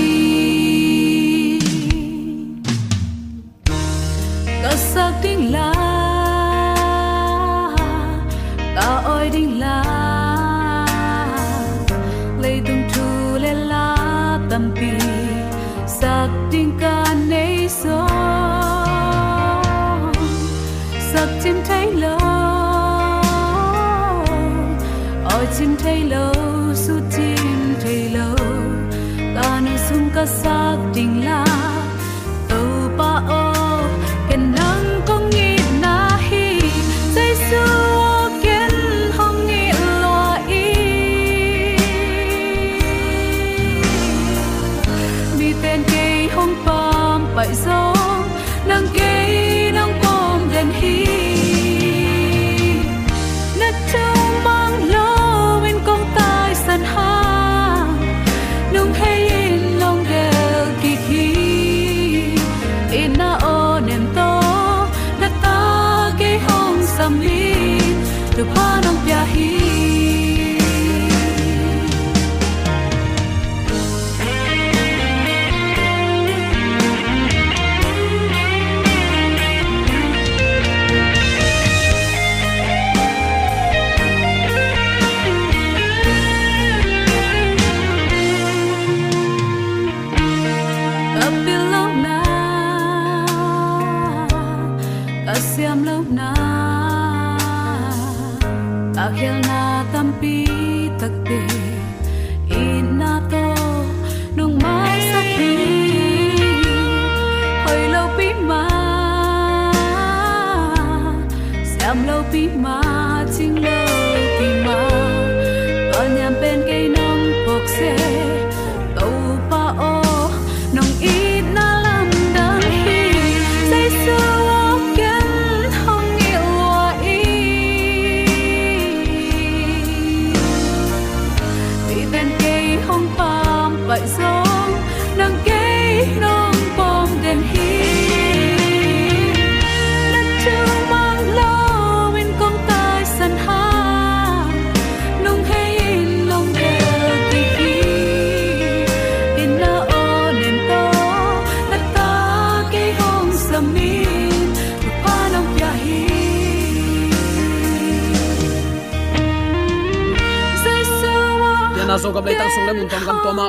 chim 25.59 25.77
thấy 25.79 26.01
lâu 26.05 26.35
su 26.75 26.95
chim 27.17 27.75
thấy 27.83 28.11
lâu. 28.11 28.37
Ta 29.35 29.61
nơi 29.65 29.79
sung 29.91 30.11
ca 30.15 30.27
xác 30.27 30.77
tình 30.95 31.25
la 31.25 31.54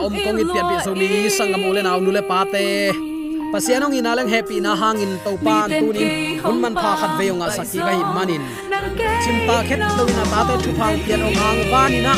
om 0.06 0.14
kong 0.14 0.38
it 0.42 0.48
pian 0.54 0.66
pi 0.70 0.76
so 0.86 0.92
mi 1.00 1.08
sangam 1.38 1.64
ule 1.70 1.82
naw 1.82 1.98
nule 2.06 2.22
pate 2.30 2.94
pasianong 3.54 3.98
ina 4.00 4.12
lang 4.18 4.30
happy 4.34 4.58
na 4.66 4.72
hangin 4.82 5.12
to 5.26 5.32
pan 5.46 5.66
tunin. 5.82 6.38
hun 6.46 6.58
man 6.64 6.74
pha 6.82 6.92
khat 7.02 7.12
ve 7.20 7.26
nga 7.40 7.48
saki 7.58 7.80
ga 7.88 7.94
manin. 8.16 8.44
chimpa 9.24 9.58
khet 9.68 9.82
to 9.98 10.04
ina 10.12 10.26
ta 10.32 10.40
te 10.50 10.56
thu 10.64 10.72
phang 10.80 10.98
pian 11.06 11.26
ong 11.28 11.40
ang 11.48 11.62
vani 11.72 12.00
na 12.08 12.14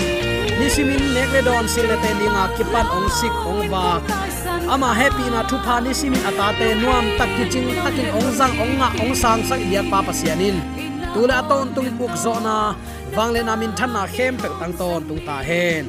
nisimin 0.59 1.03
nekle 1.15 1.39
don 1.47 1.65
sile 1.73 1.95
te 2.03 2.09
linga 2.19 2.43
kipan 2.55 2.87
ong 2.97 3.07
sik 3.19 3.35
ong 3.51 3.61
wa 3.73 3.85
ama 4.73 4.89
happy 5.01 5.25
na 5.33 5.39
thu 5.49 5.57
pha 5.65 5.75
nisimin 5.85 6.23
atate 6.29 6.67
nuam 6.81 7.05
tak 7.19 7.29
kiching 7.37 7.69
takin 7.83 8.07
ong 8.17 8.29
zang 8.39 8.55
ong 8.63 8.73
nga 8.79 8.89
ong 9.03 9.13
sang 9.21 9.41
sak 9.49 9.61
dia 9.69 9.81
pa 9.91 9.99
pasianin. 10.07 10.59
Tula 11.13 11.39
aton 11.41 11.71
tung 11.75 11.91
buk 11.97 12.13
zo 12.23 12.33
na 12.47 12.55
wangle 13.15 13.41
namin 13.49 13.71
than 13.79 13.89
na 13.95 14.03
khem 14.15 14.33
pe 14.41 14.47
tang 14.59 14.73
ton 14.79 14.99
tung 15.07 15.21
ta 15.27 15.37
hen 15.49 15.85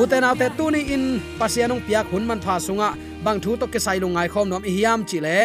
uten 0.00 0.24
autte 0.28 0.46
tuni 0.58 0.80
in 0.94 1.04
pasianung 1.38 1.82
piak 1.86 2.06
hun 2.12 2.24
man 2.28 2.40
pha 2.44 2.54
sunga. 2.66 2.90
Bang 3.24 3.38
thu 3.42 3.56
to 3.60 3.66
ke 3.72 3.78
sai 3.86 3.98
lu 4.02 4.08
ngai 4.14 4.28
khom 4.32 4.46
nom 4.48 4.62
hiam 4.62 5.00
chi 5.08 5.18
le. 5.26 5.38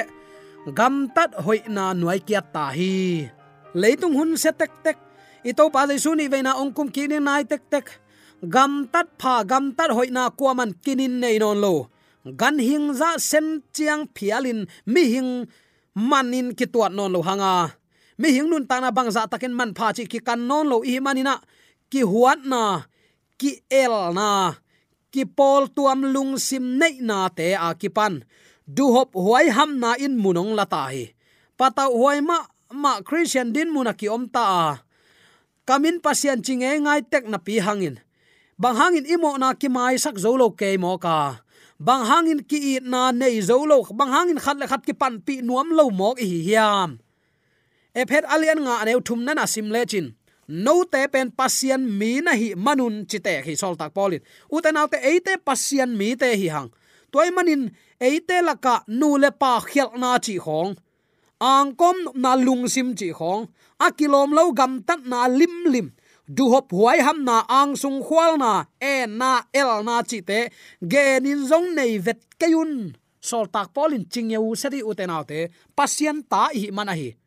Gam 0.78 1.10
tat 1.16 1.32
hoi 1.46 1.60
na 1.76 1.94
nuai 1.94 2.20
kia 2.28 2.42
ta 2.54 2.66
hi. 2.78 3.26
Leitung 3.82 4.14
hun 4.14 4.38
se 4.38 4.52
tek 4.60 4.72
tek. 4.86 4.98
I 5.50 5.52
to 5.58 5.64
pa 5.74 5.88
jaisu 5.90 6.12
ni 6.16 6.26
veina 6.34 6.52
ong 6.62 6.72
kum 6.76 6.88
ki 6.96 7.08
nai 7.08 7.44
tek 7.52 7.64
tek. 7.74 7.86
Gam 8.54 8.90
tat 8.94 9.08
pha, 9.22 9.44
gam 9.52 9.74
tat 9.78 9.90
hoina 9.98 10.24
kwaman 10.38 10.72
kinin 10.84 11.20
nei 11.22 11.38
non 11.42 11.58
lo. 11.64 11.90
Gan 12.40 12.58
hing 12.68 12.94
za 12.94 13.18
sen 13.18 13.62
chiang 13.74 14.06
phialin, 14.16 14.70
mi 14.86 15.04
hing 15.14 15.50
manin 15.94 16.54
ki 16.58 16.66
tuat 16.74 16.92
non 16.94 17.12
lo 17.14 17.22
hanga. 17.22 17.74
Mi 18.22 18.30
hing 18.36 18.50
nun 18.50 18.66
ta 18.70 18.78
na 18.80 18.90
bang 18.92 19.10
za 19.10 19.26
takin 19.32 19.54
man 19.54 19.74
pha 19.78 19.94
chi 19.96 20.06
ki 20.06 20.20
kan 20.28 20.42
non 20.50 20.70
lo 20.70 20.78
i 20.86 21.00
manina. 21.06 21.42
Ki 21.92 22.02
huat 22.02 22.40
na 22.46 22.86
ki 23.42 23.66
el 23.74 24.14
na. 24.14 24.62
Ki 25.10 25.26
pol 25.26 25.66
tuam 25.74 26.06
lung 26.14 26.38
sim 26.38 26.78
nei 26.78 27.02
na 27.02 27.26
te 27.34 27.58
a 27.58 27.74
ki 27.74 27.90
pan. 27.90 28.22
Du 28.70 28.94
hop 28.94 29.18
huai 29.18 29.50
ham 29.50 29.82
na 29.82 29.98
in 29.98 30.22
munong 30.22 30.54
lata 30.54 30.94
hi. 30.94 31.18
Pata 31.58 31.90
huai 31.90 32.22
ma 32.22 32.38
ma 32.70 33.02
christian 33.02 33.50
din 33.50 33.74
muna 33.74 33.98
ki 33.98 34.08
om 34.14 34.30
ta 34.30 34.46
kamin 35.72 36.04
pasian 36.04 36.44
chinge 36.44 36.68
ngai 36.84 37.02
tek 37.08 37.24
na 37.32 37.40
pi 37.40 37.64
hangin. 37.64 37.96
Bang 38.60 38.76
hangin 38.76 39.08
imo 39.08 39.40
na 39.40 39.56
ki 39.56 39.72
mai 39.72 39.96
sak 39.96 40.20
zo 40.20 40.36
lo 40.36 40.52
ke 40.52 40.76
mo 40.76 41.00
ka. 41.00 41.42
Bang 41.80 42.06
hangin 42.06 42.44
ki 42.46 42.58
i 42.60 42.74
na 42.84 43.10
nei 43.16 43.42
zo 43.42 43.64
lo, 43.66 43.82
bang 43.90 44.12
hangin 44.12 44.38
khat 44.38 44.58
le 44.60 44.68
khat 44.70 44.86
ki 44.86 44.94
pan 44.94 45.24
pi 45.26 45.42
nuam 45.42 45.74
lo 45.74 45.90
mok 45.90 46.20
hi 46.22 46.46
hiam. 46.46 47.00
Ephet 47.96 48.28
alian 48.28 48.62
nga 48.62 48.86
aneu 48.86 49.02
thum 49.02 49.26
na 49.26 49.34
na 49.34 49.46
sim 49.50 49.72
le 49.74 49.82
chin 49.88 50.14
no 50.52 50.84
te 50.84 51.08
pen 51.08 51.32
pasien 51.32 51.82
mi 52.00 52.20
na 52.20 52.36
hi 52.36 52.52
manun 52.56 53.06
chite 53.10 53.34
hi 53.46 53.56
sol 53.56 53.78
tak 53.80 53.94
polit 53.96 54.24
uten 54.52 54.78
autte 54.78 55.00
eite 55.00 55.38
pasien 55.48 55.96
mi 55.98 56.16
te 56.20 56.36
hi 56.36 56.48
hang. 56.52 56.70
Toy 57.12 57.32
manin 57.32 57.70
eite 58.00 58.42
laka 58.44 58.84
nu 58.88 59.18
le 59.18 59.32
pa 59.32 59.54
khel 59.70 59.90
na 60.02 60.20
chi 60.26 60.36
hong. 60.46 60.76
Ang 61.40 61.72
kom 61.80 61.98
na 62.24 62.36
lung 62.36 62.68
sim 62.74 62.94
chi 63.00 63.10
a 63.86 63.88
kilom 63.98 64.30
lo 64.38 64.52
gam 64.52 64.84
tat 64.88 65.02
na 65.06 65.28
lim 65.28 65.56
lim. 65.74 65.88
Du 66.28 66.44
hop 66.54 66.72
huai 66.72 67.00
ham 67.06 67.24
na 67.24 67.44
ang 67.50 67.76
sung 67.76 68.00
khwal 68.06 68.38
na 68.38 68.52
e 68.80 69.06
na 69.08 69.32
el 69.54 69.84
na 69.88 69.96
chi 70.10 70.20
te. 70.22 70.40
Genin 70.92 71.48
zong 71.50 71.76
nei 71.76 71.98
vet 72.06 72.22
kayun 72.40 72.94
sol 73.22 73.46
tak 73.54 73.70
polin 73.74 74.04
chingeu 74.12 74.56
seri 74.56 74.82
uten 74.82 75.14
autte 75.14 75.40
pasien 75.78 76.18
ta 76.32 76.50
hi 76.54 76.72
manahi 76.78 77.21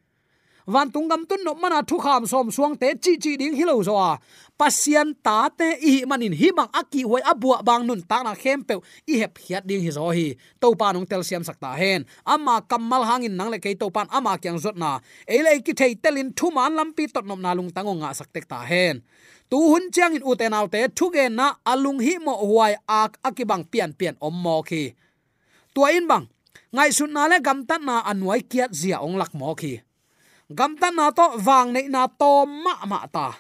van 0.67 0.89
tung 0.91 1.09
gam 1.09 1.27
tun 1.29 1.45
no 1.45 1.55
mana 1.55 1.83
thu 1.83 1.99
kham 1.99 2.27
som 2.27 2.51
suang 2.51 2.75
te 2.77 2.95
chi 3.03 3.17
chi 3.23 3.37
ding 3.37 3.53
hilo 3.53 3.83
zo 3.85 3.95
a 3.97 4.17
pasien 4.59 5.13
ta 5.23 5.49
te 5.59 5.77
i 5.91 6.05
manin 6.09 6.33
hi 6.33 6.49
bang 6.57 6.71
aki 6.73 7.03
hoi 7.05 7.21
abua 7.21 7.61
bang 7.63 7.87
nun 7.87 8.01
ta 8.01 8.23
na 8.25 8.33
khem 8.35 8.65
pe 8.69 8.75
i 9.13 9.21
hep 9.21 9.37
hiat 9.45 9.65
ding 9.69 9.83
hi 9.85 9.91
zo 9.93 10.09
hi 10.17 10.27
to 10.61 10.73
pa 10.81 10.93
nong 10.93 11.07
tel 11.07 11.23
siam 11.29 11.45
sakta 11.45 11.77
hen 11.81 12.05
ama 12.25 12.65
kamal 12.71 13.05
hangin 13.05 13.37
nang 13.37 13.51
le 13.53 13.59
ke 13.61 13.77
to 13.77 13.91
pan 13.91 14.09
ama 14.09 14.33
kyang 14.43 14.59
zot 14.65 14.77
na 14.77 14.91
e 15.29 15.39
le 15.45 15.61
ki 15.61 15.73
thei 15.81 15.93
telin 16.03 16.33
thu 16.39 16.51
man 16.57 16.73
lampi 16.79 17.05
tot 17.13 17.25
nom 17.29 17.41
na 17.45 17.53
lung 17.53 17.71
tangonga 17.77 18.09
saktek 18.19 18.49
ta 18.49 18.65
hen 18.71 19.05
tu 19.51 19.61
hun 19.71 19.85
chiang 19.93 20.17
in 20.17 20.25
uten 20.25 20.57
autte 20.57 20.81
thu 20.97 21.13
ge 21.15 21.29
na 21.29 21.47
alung 21.73 22.01
hi 22.01 22.17
mo 22.25 22.35
huai 22.49 22.73
ak 22.89 23.21
akibang 23.29 23.65
pian 23.69 23.93
pian 23.93 24.17
om 24.27 24.33
mo 24.45 24.57
khi 24.69 24.97
tua 25.75 25.93
in 25.93 26.09
bang 26.09 26.25
ngai 26.73 26.91
sun 26.97 27.13
na 27.13 27.29
le 27.29 27.37
gam 27.47 27.61
tat 27.69 27.83
na 27.85 28.01
anwai 28.11 28.41
kiat 28.51 28.73
zia 28.81 28.97
ong 29.05 29.21
lak 29.21 29.37
mo 29.37 29.53
khi 29.61 29.85
gam 30.49 30.77
tan 30.77 30.93
na 30.97 31.09
to 31.11 31.41
wang 31.41 31.73
nei 31.73 31.89
na 31.89 32.05
to 32.07 32.45
ma 32.45 32.85
ma 32.85 33.07
ta 33.09 33.33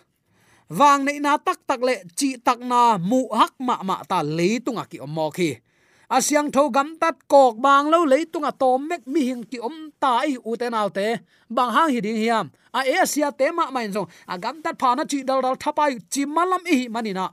wang 0.72 1.04
nei 1.04 1.20
na 1.20 1.36
tak 1.36 1.60
tak 1.68 1.80
le 1.84 2.00
chi 2.16 2.40
tak 2.40 2.58
na 2.64 2.96
mu 2.96 3.28
hak 3.28 3.54
ma 3.60 3.76
ma 3.84 3.96
ta 4.08 4.24
le 4.24 4.48
tunga 4.64 4.84
ki 4.88 4.98
om 5.04 5.18
khi 5.36 5.60
asyang 6.08 6.48
tho 6.54 6.68
gam 6.72 6.96
tat 7.00 7.16
kok 7.28 7.60
bang 7.60 7.92
lo 7.92 8.04
le 8.04 8.24
tunga 8.32 8.52
to 8.52 8.78
mek 8.78 9.02
mi 9.06 9.20
hing 9.28 9.44
ki 9.50 9.58
om 9.60 9.76
ta 10.00 10.24
i 10.24 10.36
u 10.48 10.56
te 10.56 10.66
nau 10.70 10.88
te 10.88 11.06
bang 11.48 11.70
hang 11.76 11.90
hi 11.92 12.00
ding 12.00 12.16
hiam 12.16 12.46
a 12.72 12.80
e 12.92 12.94
asia 13.04 13.30
te 13.30 13.52
ma 13.52 13.70
main 13.70 13.92
zong 13.92 14.08
a 14.32 14.34
gam 14.38 14.56
tat 14.64 14.74
pha 14.80 14.94
na 14.96 15.04
chi 15.04 15.18
dal 15.28 15.40
dal 15.44 15.56
thapai 15.62 15.92
chi 16.12 16.22
malam 16.36 16.62
i 16.76 16.88
manina 16.88 17.26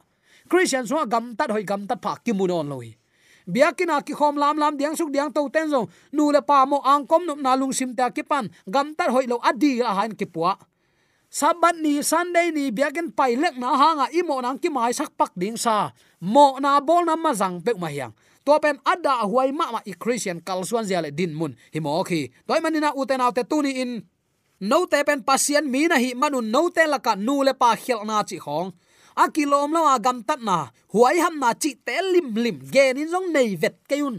christian 0.50 0.84
so 0.88 1.06
gam 1.14 1.36
tat 1.38 1.50
hoi 1.52 1.64
gam 1.64 1.88
tat 1.88 2.00
pha 2.04 2.12
ki 2.26 2.32
munon 2.34 2.68
loi 2.72 3.01
biakina 3.52 4.00
ki 4.00 4.16
khom 4.16 4.40
lam 4.40 4.56
lam 4.56 4.80
diang 4.80 4.96
suk 4.96 5.12
diang 5.12 5.30
to 5.36 5.44
ten 5.52 5.68
zo. 5.68 5.92
Nu 6.16 6.32
le 6.32 6.42
pa 6.42 6.64
mo 6.66 6.80
ang 6.82 7.04
kom 7.04 7.28
nup 7.28 7.40
na 7.44 7.60
lung 7.60 7.76
sim 7.76 7.92
ta 7.92 8.10
ki 8.10 8.24
pan. 8.24 8.48
Gam 8.66 8.96
tar 8.96 9.12
hoi 9.12 9.28
lo 9.28 9.38
adi 9.44 9.84
a 9.84 9.92
han 9.92 10.16
ki 10.16 10.26
puwa 10.26 10.56
sabat 11.32 11.80
ni, 11.80 12.04
sunday 12.04 12.52
ni 12.52 12.68
biakin 12.76 13.16
pai 13.16 13.40
lek 13.40 13.56
na 13.56 13.72
hanga 13.72 14.12
imo 14.12 14.36
nang 14.44 14.60
ki 14.60 14.68
mai 14.68 14.92
sak 14.92 15.16
pak 15.16 15.32
ding 15.40 15.56
sa. 15.56 15.96
Mo 16.20 16.60
na 16.60 16.84
bol 16.84 17.08
na 17.08 17.16
ma 17.16 17.32
pek 17.34 17.80
ma 17.80 17.88
hiang. 17.88 18.12
To 18.44 18.60
pen 18.60 18.78
ada 18.84 19.24
huai 19.24 19.56
ma 19.56 19.72
ma 19.72 19.80
i 19.88 19.96
christian 19.96 20.44
kalsuan 20.44 20.84
zia 20.84 21.00
le 21.00 21.10
din 21.10 21.32
mun. 21.32 21.56
Hi 21.72 21.80
mo 21.80 22.04
khi. 22.04 22.28
Toy 22.44 22.60
manina 22.60 22.92
uten 22.92 23.24
autte 23.24 23.48
tuni 23.48 23.80
in. 23.80 24.04
No 24.60 24.86
te 24.86 25.00
pen 25.08 25.24
pasien 25.24 25.66
mi 25.66 25.88
na 25.88 25.96
hi 25.98 26.14
manun 26.14 26.52
no 26.52 26.68
te 26.70 26.84
laka 26.86 27.16
nu 27.16 27.42
le 27.48 27.56
pa 27.56 27.74
khel 27.80 28.04
na 28.04 28.22
chi 28.28 28.38
khong 28.38 28.76
akilom 29.24 29.70
kilom 29.70 29.70
lo 29.76 29.82
agam 29.96 30.18
tat 30.28 30.42
na, 30.42 30.58
huai 30.94 31.18
ham 31.24 31.36
na 31.42 31.54
chi 31.62 31.72
te 31.86 31.96
lim 32.14 32.34
lim 32.44 32.58
ge 32.74 32.86
nin 32.96 33.08
jong 33.14 33.28
nei 33.36 33.56
vet 33.62 33.78
keun 33.90 34.16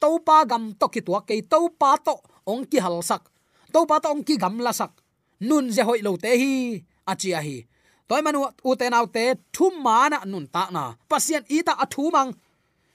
to 0.00 0.18
pa 0.22 0.46
gam 0.46 0.72
to 0.78 0.86
ki 0.88 1.00
tua 1.02 1.20
ke 1.26 1.42
to 1.42 1.68
pa 1.80 1.98
to 1.98 2.14
ong 2.46 2.64
ki 2.64 2.78
hal 2.78 3.02
sak. 3.02 3.26
To 3.74 3.84
pa 3.84 3.98
to 4.00 4.08
ong 4.14 4.22
ki 4.24 4.38
gam 4.38 4.56
la 4.62 4.72
sak. 4.72 4.94
Nun 5.42 5.70
je 5.74 5.82
hoi 5.82 6.00
lo 6.06 6.16
te 6.16 6.30
hi, 6.40 6.80
a 7.06 7.12
chi 7.20 7.34
a 7.34 7.40
hi. 7.42 7.66
Toy 8.08 8.22
manu 8.24 8.46
u 8.64 8.72
te 8.78 8.88
nau 8.88 9.06
te 9.06 9.36
thum 9.52 9.82
mana 9.82 10.24
nun 10.24 10.46
ta 10.48 10.70
na. 10.72 10.96
Pasien 11.10 11.44
ita 11.50 11.76
a 11.76 11.84
thu 11.84 12.10
mang. 12.14 12.32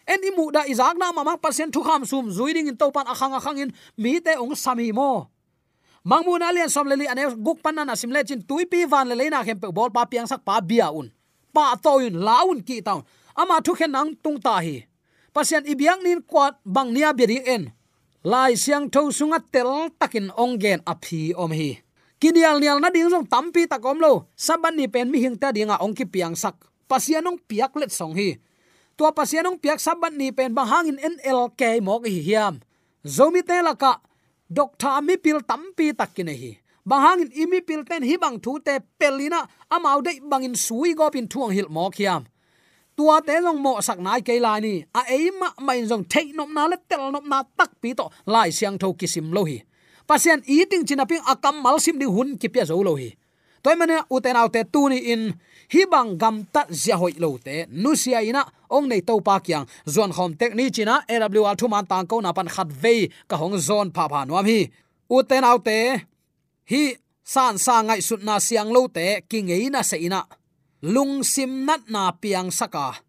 En 0.08 0.20
imu 0.20 0.52
da 0.52 0.66
izak 0.68 0.98
na 1.00 1.14
mamang 1.16 1.40
pasien 1.40 1.72
thu 1.72 1.84
kham 1.84 2.04
sum 2.04 2.28
zuiding 2.28 2.68
in 2.72 2.78
to 2.80 2.92
pan 2.92 3.08
akhang 3.08 3.36
akhang 3.40 3.62
in, 3.64 3.70
mi 3.96 4.20
te 4.20 4.34
ong 4.36 4.56
sami 4.56 4.92
mo. 4.92 5.30
Mangmun 6.04 6.44
alian 6.44 6.68
som 6.68 6.84
leli 6.84 7.08
ane, 7.08 7.32
guk 7.40 7.64
panan 7.64 7.88
asim 7.88 8.12
le 8.12 8.20
chin 8.28 8.44
tuipi 8.44 8.84
van 8.84 9.08
le 9.08 9.16
leina 9.16 9.40
khem 9.46 9.60
pe 9.60 9.72
bol 9.72 9.88
pa 9.88 10.04
piang 10.04 10.28
sak 10.28 10.44
pa 10.44 10.60
bia 10.60 10.92
un 10.92 11.08
pa 11.54 11.78
toin 11.78 12.18
laun 12.18 12.60
ki 12.68 12.82
taw 12.82 13.00
ama 13.38 13.62
thu 13.66 13.74
khen 13.78 13.92
nang 13.94 14.12
tung 14.24 14.42
ta 14.42 14.60
hi. 14.66 14.86
Pasian 15.34 15.66
ibiang 15.66 16.02
nin 16.06 16.22
kwat 16.22 16.62
bang 16.66 16.94
nia 16.94 17.10
beri 17.14 17.42
en. 17.46 17.74
Lai 18.24 18.54
siang 18.56 18.86
tho 18.94 19.10
sunga 19.10 19.42
tel 19.54 19.90
takin 20.00 20.30
ongen 20.38 20.80
aphi 20.86 21.34
om 21.34 21.52
hi. 21.52 21.82
Kinial 22.22 22.62
nial 22.62 22.80
na 22.80 22.88
ding 22.88 23.10
song 23.12 23.28
tampi 23.28 23.68
takom 23.68 24.00
lo. 24.00 24.32
Saban 24.38 24.78
ni 24.80 24.88
pen 24.88 25.12
mi 25.12 25.20
hing 25.20 25.36
ta 25.36 25.52
dinga 25.52 25.82
ong 25.84 25.92
ki 25.98 26.06
piang 26.08 26.38
sak. 26.38 26.56
Pasianong 26.88 27.42
piak 27.50 27.76
let 27.76 27.92
song 27.92 28.16
hi. 28.16 28.40
Tua 28.96 29.12
pasianong 29.12 29.60
piak 29.60 29.82
saban 29.82 30.16
ni 30.16 30.32
pen 30.32 30.54
bang 30.56 30.70
hangin 30.70 30.98
en 31.02 31.18
el 31.26 31.52
ke 31.58 31.82
mo 31.82 32.00
hi 32.06 32.22
hiam. 32.24 32.64
Zomi 33.04 33.44
te 33.44 33.60
laka 33.60 34.00
dokta 34.48 35.04
mi 35.04 35.20
pil 35.20 35.44
tampi 35.44 35.92
takine 35.92 36.32
hi 36.32 36.63
bangin 36.86 37.32
imi 37.34 37.62
pilten 37.62 38.04
hi 38.04 38.18
bang 38.18 38.40
thu 38.44 38.60
te 38.60 38.80
pelina 39.00 39.48
amau 39.70 40.02
de 40.02 40.12
bangin 40.32 40.56
sui 40.56 40.94
go 40.94 41.10
pin 41.10 41.28
thuang 41.28 41.52
hil 41.52 41.68
mo 41.70 41.90
khiam. 41.90 42.24
Tua 42.98 43.22
te 43.22 43.40
long 43.42 43.60
mo 43.62 43.82
sak 43.82 44.00
nai 44.00 44.22
ke 44.22 44.40
lai 44.40 44.60
ni. 44.62 44.86
A 44.94 45.02
eima 45.10 45.50
ma 45.60 45.74
jong 45.90 46.06
thei 46.10 46.32
nom 46.34 46.54
na 46.54 46.68
le 46.68 46.78
tel 46.90 47.12
nom 47.12 47.26
na 47.30 47.44
tak 47.58 47.72
pi 47.82 47.94
to 47.94 48.06
lai 48.26 48.50
siang 48.52 48.78
tho 48.78 48.94
kisim 48.94 49.34
lo 49.34 49.44
hi. 49.44 49.64
Pasien 50.08 50.44
eating 50.46 50.86
chinaping 50.86 51.24
akam 51.26 51.62
mal 51.64 51.80
sim 51.80 51.98
di 52.00 52.06
hun 52.06 52.38
ki 52.38 52.48
pya 52.50 52.66
zo 52.66 52.84
lo 52.84 52.96
hi. 52.96 53.10
Toy 53.64 53.76
mane 53.76 53.98
uten 54.12 54.36
autte 54.36 54.62
tu 54.74 54.90
ni 54.90 54.98
in. 55.14 55.34
Hi 55.74 55.86
bang 55.92 56.18
gam 56.22 56.44
ta 56.54 56.66
zia 56.70 56.98
hoi 56.98 57.14
lo 57.18 57.38
te. 57.38 57.66
Nu 57.72 57.96
sia 57.96 58.22
ina, 58.22 58.44
ong 58.70 58.88
nei 58.92 59.02
to 59.02 59.22
pa 59.22 59.40
kyang 59.40 59.66
zon 59.88 60.12
khom 60.12 60.36
tek 60.40 60.54
ni 60.56 60.70
china 60.70 61.02
awl 61.08 61.56
thu 61.56 61.68
man 61.68 61.86
tang 61.86 62.06
ko 62.06 62.20
na 62.22 62.34
pan 62.34 62.48
khat 62.56 62.68
ve 62.68 63.10
ka 63.30 63.36
hong 63.38 63.58
zon 63.58 63.92
pha 63.96 64.08
pha 64.12 64.26
nuam 64.26 64.46
hi. 64.46 64.70
Uten 65.10 65.44
autte 65.44 66.13
hi 66.72 66.96
san 67.24 67.56
sa 67.66 67.84
ngai 67.84 68.02
sut 68.08 68.22
na 68.28 68.36
siang 68.40 68.72
lo 68.76 68.88
te 68.96 69.06
ki 69.30 69.40
ngei 69.48 69.66
na 69.74 69.82
se 69.84 69.98
ina. 69.98 70.22
Lung 70.94 71.24
sim 71.24 71.64
nat 71.68 71.88
na 71.88 72.12
piang 72.12 72.52
saka 72.52 73.00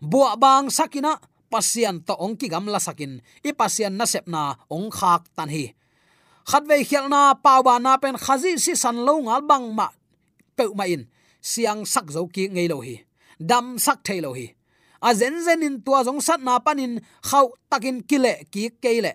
bua 0.00 0.38
bang 0.42 0.70
sakina 0.70 1.18
pasian 1.50 2.00
to 2.06 2.14
ong 2.14 2.36
ki 2.38 2.46
gam 2.48 2.66
la 2.70 2.78
sakin 2.78 3.18
i 3.44 3.50
pasian 3.52 3.94
na 3.98 4.06
sep 4.06 4.24
na 4.30 4.54
ong 4.70 4.88
khak 4.90 5.22
tan 5.36 5.50
hi. 5.54 5.74
Khat 6.48 6.64
ve 6.68 6.84
khial 6.88 7.06
na 7.12 7.34
pa 7.34 7.60
ba 7.66 7.76
na 7.76 8.00
pen 8.02 8.16
khazi 8.16 8.56
si 8.56 8.72
san 8.72 8.96
lo 9.06 9.14
ngal 9.20 9.42
bang 9.50 9.66
ma 9.78 9.88
pe 10.56 10.64
ma 10.78 10.84
in. 10.84 11.04
Siang 11.50 11.84
sak 11.92 12.06
zo 12.14 12.26
ki 12.34 12.44
ngei 12.54 12.68
lo 12.72 12.80
hi. 12.86 12.96
Dam 13.38 13.78
sak 13.78 13.98
thei 14.06 14.20
lo 14.24 14.32
hi. 14.38 14.46
A 15.00 15.14
zen 15.14 15.36
zen 15.44 15.62
in 15.66 15.76
tua 15.84 16.00
jong 16.06 16.20
sat 16.26 16.40
na 16.42 16.58
panin 16.58 16.98
khau 17.28 17.46
takin 17.70 17.98
kile 18.08 18.32
ki 18.52 18.64
keile 18.82 19.12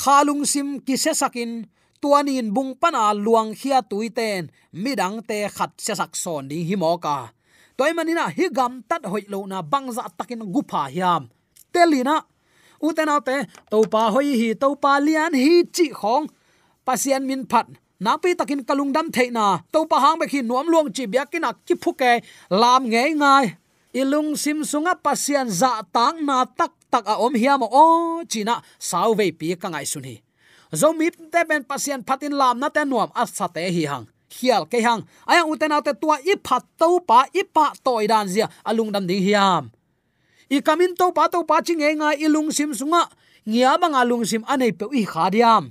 khalung 0.00 0.44
sim 0.44 0.68
ki 0.86 0.96
se 0.96 1.12
sakin 1.14 1.64
tuanin 2.06 2.54
bung 2.54 2.78
pana 2.78 3.10
luang 3.10 3.50
khia 3.50 3.82
tuiten 3.82 4.46
midang 4.70 5.18
te 5.28 5.38
khat 5.56 5.74
se 5.84 5.92
sak 5.98 6.14
son 6.22 6.46
ding 6.50 6.62
hi 6.68 6.76
mo 6.82 6.94
ka. 7.04 7.16
Toy 7.76 7.90
manina 7.98 8.24
hi 8.36 8.46
gam 8.56 8.72
tat 8.88 9.02
hoi 9.10 9.24
lo 9.32 9.38
na 9.50 9.58
bangza 9.72 10.04
takin 10.18 10.42
gupa 10.54 10.82
hiam. 10.94 11.22
Telina 11.74 12.16
uten 12.86 13.10
autte 13.14 13.36
to 13.70 13.78
pa 13.92 14.02
hoi 14.14 14.30
hi 14.40 14.48
to 14.62 14.68
pa 14.82 14.92
lian 15.06 15.32
hi 15.34 15.66
chi 15.76 15.86
khong. 16.00 16.26
Pasian 16.86 17.22
min 17.28 17.42
phat, 17.50 17.66
na 18.04 18.12
pi 18.22 18.30
takin 18.38 18.62
kalung 18.68 18.92
dam 18.94 19.06
theina 19.14 19.46
to 19.72 19.80
pa 19.90 19.96
hang 20.04 20.18
be 20.20 20.26
khi 20.32 20.40
nuam 20.46 20.66
luang 20.72 20.88
chi 20.96 21.04
bia 21.12 21.24
kina 21.32 21.50
ki 21.66 21.74
phuke 21.82 22.12
lam 22.60 22.82
nge 22.92 23.02
ngai. 23.22 23.46
Ilung 24.00 24.30
sim 24.42 24.58
sunga 24.70 24.94
pasian 25.04 25.46
za 25.60 25.72
tang 25.94 26.16
na 26.28 26.36
tak 26.58 26.72
tak 26.92 27.04
a 27.12 27.14
om 27.24 27.34
hiam. 27.34 27.62
O 27.82 27.84
china 28.30 28.54
sau 28.78 29.10
ve 29.18 29.26
pi 29.38 29.46
ka 29.62 29.68
ngai 29.74 29.86
suni 29.92 30.25
zomi 30.72 31.10
te 31.10 31.40
ben 31.48 31.64
pasien 31.64 32.02
phatin 32.06 32.32
lam 32.32 32.58
na 32.58 32.68
te 32.70 32.84
nuam 32.84 33.10
a 33.14 33.26
sa 33.26 33.46
te 33.48 33.66
hi 33.70 33.86
hang. 33.86 34.06
Hial 34.26 34.66
ke 34.66 34.82
hang. 34.82 35.06
Aya 35.26 35.46
uten 35.46 35.72
autte 35.72 35.94
tua 36.00 36.18
i 36.24 36.34
phat 36.40 36.64
to 36.78 37.00
pa, 37.06 37.26
i 37.34 37.42
pa 37.44 37.72
toy 37.84 38.06
dan 38.06 38.28
zia. 38.28 38.48
Alung 38.64 38.92
dam 38.92 39.06
ding 39.06 39.22
hiam 39.22 39.70
i 40.50 40.62
kamin 40.62 40.94
to 40.94 41.10
pa 41.10 41.26
to 41.26 41.42
pa 41.42 41.58
ching 41.58 41.82
e 41.82 41.90
nga 41.98 42.14
ilung 42.14 42.54
sim 42.54 42.70
sunga. 42.74 43.10
Ngia 43.46 43.78
bang 43.78 43.94
alung 43.94 44.26
sim 44.26 44.42
anei 44.46 44.70
pe 44.70 44.86
i 44.94 45.02
khadiam 45.06 45.70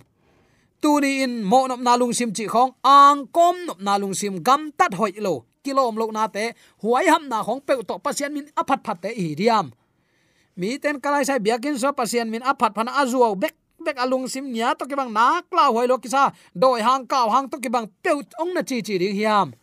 tuni 0.86 1.26
in 1.26 1.42
mo 1.42 1.66
nop 1.66 1.82
na 1.82 1.98
lung 1.98 2.14
sim 2.14 2.30
chi 2.30 2.46
khong, 2.46 2.78
ang 2.86 3.26
kom 3.34 3.58
nop 3.66 3.82
na 3.82 3.98
lung 3.98 4.14
sim 4.14 4.38
gam 4.46 4.70
tat 4.78 4.94
hoi 4.94 5.18
lo. 5.18 5.50
Kilom 5.66 5.98
lo 5.98 6.14
na 6.14 6.30
te, 6.30 6.54
huai 6.86 7.10
ham 7.10 7.26
na 7.26 7.42
khong 7.42 7.66
pe 7.66 7.74
to 7.82 7.98
pasien 7.98 8.30
min 8.30 8.46
aphat 8.54 8.86
phat 8.86 9.02
te 9.02 9.10
hi 9.10 9.34
diam. 9.34 9.74
Mi 10.54 10.78
ten 10.78 11.02
kalai 11.02 11.26
sai 11.26 11.42
biakin 11.42 11.74
so 11.82 11.90
pasien 11.90 12.30
min 12.30 12.46
aphat 12.46 12.78
phana 12.78 12.94
azuo 13.02 13.34
bek 13.34 13.58
bek 13.86 13.98
alung 14.04 14.26
sim 14.28 14.46
nya 14.50 14.74
to 14.78 14.84
ki 14.90 14.96
bang 15.00 15.12
nak 15.14 15.46
la 15.54 15.70
hoi 15.70 15.88
lo 15.88 15.98
kisa. 15.98 16.34
Doi 16.62 16.82
hang 16.82 17.06
kaw 17.06 17.30
hang 17.34 17.48
to 17.52 17.58
ki 17.64 17.70
bang 17.70 17.88
peu 18.04 18.20
ong 18.42 18.52
na 18.56 18.62
chi 18.70 18.82
chi 18.82 18.98
ding 18.98 19.16
hiam. 19.16 19.54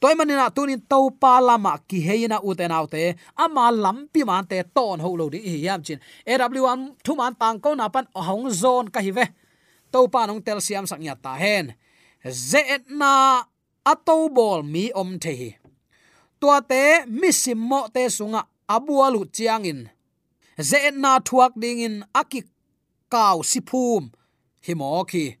Toy 0.00 0.14
manina 0.18 0.48
tunin 0.56 0.80
to 0.90 0.98
pa 1.22 1.40
lama 1.40 1.72
ki 1.88 1.98
heina 2.08 2.40
uten 2.48 2.72
autte 2.72 3.16
ama 3.36 3.72
lampi 3.84 4.20
man 4.28 4.44
te 4.50 4.58
ton 4.76 5.00
ho 5.00 5.08
lo 5.20 5.28
di 5.28 5.38
hiam 5.44 5.80
chin. 5.86 6.00
Aw1 6.26 6.80
thu 7.04 7.12
man 7.20 7.34
tang 7.40 7.60
ko 7.60 7.74
na 7.74 7.88
pan 7.88 8.06
hong 8.14 8.50
zone 8.50 8.88
ka 8.94 9.00
hi 9.00 9.10
ve. 9.10 9.26
To 9.92 10.08
pa 10.08 10.26
nong 10.26 10.42
tel 10.46 10.60
siam 10.60 10.84
sak 10.90 11.00
nya 11.00 11.14
ta 11.14 11.32
hen. 11.42 11.74
Ze 12.24 12.62
na 12.88 13.44
ato 13.92 14.28
bol 14.28 14.60
mi 14.62 14.92
om 15.00 15.18
the 15.22 15.32
hi. 15.40 15.50
Tua 16.40 16.60
te 16.60 17.04
misim 17.08 17.60
mo 17.70 17.80
te 17.94 18.02
sunga 18.08 18.40
abualu 18.68 19.24
chiangin 19.32 19.88
ze 20.58 20.90
na 20.90 21.20
thuak 21.20 21.52
ding 21.56 21.80
in 21.80 22.04
akik 22.14 22.46
kaw 23.10 23.42
siphum 23.42 24.10
hi 24.64 24.74
khi. 25.10 25.36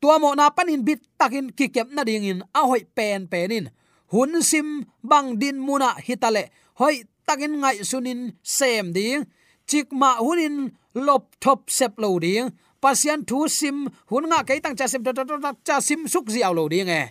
Tua 0.00 0.18
mo 0.18 0.34
na 0.34 0.50
panin 0.50 0.84
bit 0.84 1.02
takin 1.18 1.50
ki 1.50 1.68
kep 1.74 1.90
na 1.90 2.04
ding 2.04 2.24
in, 2.24 2.42
a 2.54 2.60
hoi 2.66 2.86
pen 2.96 3.26
penin 3.26 3.70
hun 4.12 4.42
sim 4.42 4.86
bang 5.02 5.36
din 5.36 5.58
muna 5.60 5.94
hitale 6.00 6.50
hoi 6.80 7.04
takin 7.26 7.60
ngai 7.60 7.84
sunin 7.84 8.32
sem 8.42 8.92
ding. 8.92 9.24
Chik 9.68 9.92
ma 9.92 10.16
hunin 10.16 10.72
lop 10.94 11.36
thop 11.40 11.68
sep 11.68 11.98
lo 11.98 12.18
ding. 12.18 12.50
Pasian 12.80 13.26
thu 13.26 13.48
sim, 13.48 13.90
hun 14.08 14.24
nga 14.30 14.46
kai 14.46 14.60
tang 14.62 14.76
cha 14.78 14.86
sim, 14.86 15.02
ta 15.04 15.12
ta 15.12 15.24
cha 15.66 15.80
sim 15.80 16.06
suk 16.08 16.30
ziaw 16.30 16.54
lo 16.54 16.68
ding 16.68 16.88
e. 16.88 17.10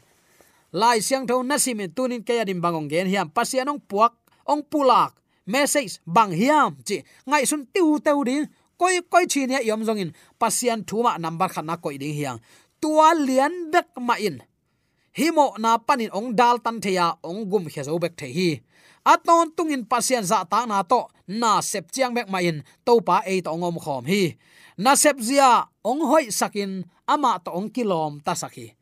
Lai 0.72 1.00
siang 1.04 1.28
tho 1.28 1.44
na 1.44 1.58
sim 1.58 1.78
tunin 1.96 2.24
ke 2.24 2.40
adim 2.42 2.62
bangong 2.64 2.90
gen 2.90 3.08
hiam. 3.08 3.30
Pasian 3.30 3.70
ong 3.70 3.82
puak, 3.84 4.14
ong 4.48 4.64
pulak. 4.64 5.14
Message 5.46 6.00
bang 6.08 6.32
hiam, 6.32 6.76
chi. 6.88 7.04
Ngai 7.28 7.46
sun 7.46 7.68
tiu 7.74 8.00
teu 8.00 8.24
ding 8.24 8.48
koi 8.80 9.02
koi 9.12 9.26
chi 9.32 9.46
ne 9.46 9.58
yom 9.70 9.84
zong 9.88 10.00
in. 10.00 10.12
Pasian 10.40 10.86
thuma 10.88 11.18
number 11.20 11.50
khana 11.50 11.78
koi 11.78 11.98
ding 11.98 12.14
hiang. 12.14 12.40
Tua 12.82 13.14
lian 13.14 13.72
bek 13.74 13.88
ma 14.00 14.16
in. 14.16 14.42
Himo 15.18 15.58
na 15.58 15.82
panin 15.82 16.14
ong 16.14 16.38
dal 16.38 16.62
tan 16.62 16.78
theya 16.78 17.18
ong 17.26 17.50
gum 17.50 17.66
khe 17.66 17.82
zo 17.84 17.98
bek 17.98 18.14
the 18.18 18.28
hi. 18.30 18.62
Aton 19.08 19.56
tungin 19.56 19.88
pasian 19.88 20.24
za 20.24 20.44
ta 20.46 20.68
na 20.68 20.84
to, 20.84 21.08
na 21.28 21.62
sep 21.62 21.90
chiang 21.92 22.14
bek 22.14 22.30
ma 22.30 22.40
in 22.44 22.62
to 22.86 23.02
pa 23.02 23.24
e 23.26 23.42
to 23.42 23.50
ngom 23.50 23.80
khom 23.80 24.06
hi. 24.06 24.38
Na 24.78 24.94
sep 24.94 25.18
zia, 25.18 25.66
ong 25.82 26.06
hoi 26.06 26.30
sakin 26.30 26.86
ama 27.08 27.40
to 27.42 27.50
ong 27.50 27.74
kilom 27.74 28.22
ta 28.22 28.38
sakhi 28.38 28.76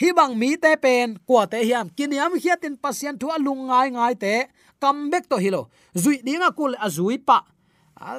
hi. 0.00 0.08
Bang 0.16 0.32
mi 0.38 0.56
te 0.56 0.76
pen 0.80 1.20
kwa 1.26 1.44
te 1.44 1.60
hiam. 1.60 1.90
Kiniam 1.92 2.32
hiatin 2.40 2.80
pasian 2.80 3.18
thu 3.20 3.28
alung 3.28 3.68
ngai 3.68 3.92
ngai 3.92 4.14
te 4.16 4.48
comeback 4.80 5.28
to 5.28 5.36
hilo 5.36 5.68
zui 5.92 6.24
dinga 6.24 6.56
kul 6.56 6.72
azui 6.78 7.18
pa 7.18 7.51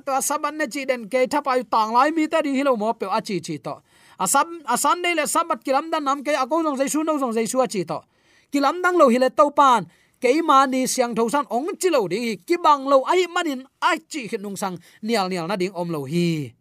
to 0.05 0.12
saban 0.21 0.57
ne 0.57 0.67
chi 0.67 0.86
den 0.86 1.09
ke 1.09 1.27
thapa 1.29 1.57
yu 1.57 1.63
tang 1.63 1.93
lai 1.93 2.12
mi 2.12 2.27
ta 2.27 2.41
ding 2.41 2.55
hilo 2.55 2.75
mo 2.75 2.93
pe 2.93 3.05
a 3.05 3.21
chi 3.21 3.39
chi 3.39 3.57
to 3.57 3.81
asam 4.19 4.47
asan 4.65 5.01
ne 5.01 5.13
le 5.15 5.23
sabat 5.23 5.63
kilam 5.65 5.91
dan 5.91 6.03
nam 6.03 6.23
ke 6.23 6.31
ako 6.43 6.63
jong 6.63 6.77
jaisu 6.77 7.03
no 7.03 7.17
jong 7.19 7.33
jaisu 7.33 7.57
a 7.65 7.67
chi 7.67 7.83
to 7.83 7.99
kilam 8.51 8.81
dang 8.83 8.97
lo 8.97 9.09
hile 9.09 9.29
to 9.29 9.45
pan 9.51 9.86
ke 10.21 10.29
ma 10.49 10.65
ni 10.65 10.88
siang 10.88 11.15
tho 11.15 11.29
san 11.29 11.45
ong 11.49 11.75
chi 11.81 11.89
lo 11.89 12.07
ding 12.07 12.25
ki 12.47 12.55
bang 12.65 12.83
lo 12.91 13.03
ai 13.12 13.27
manin 13.36 13.62
ai 13.81 13.97
chi 14.12 14.27
khit 14.29 14.41
nung 14.41 14.55
sang, 14.55 14.77
nial 15.01 15.27
nial 15.29 15.47
na 15.47 15.55
ding 15.55 15.73
om 15.75 15.89
lo 15.95 16.01
hi. 16.05 16.53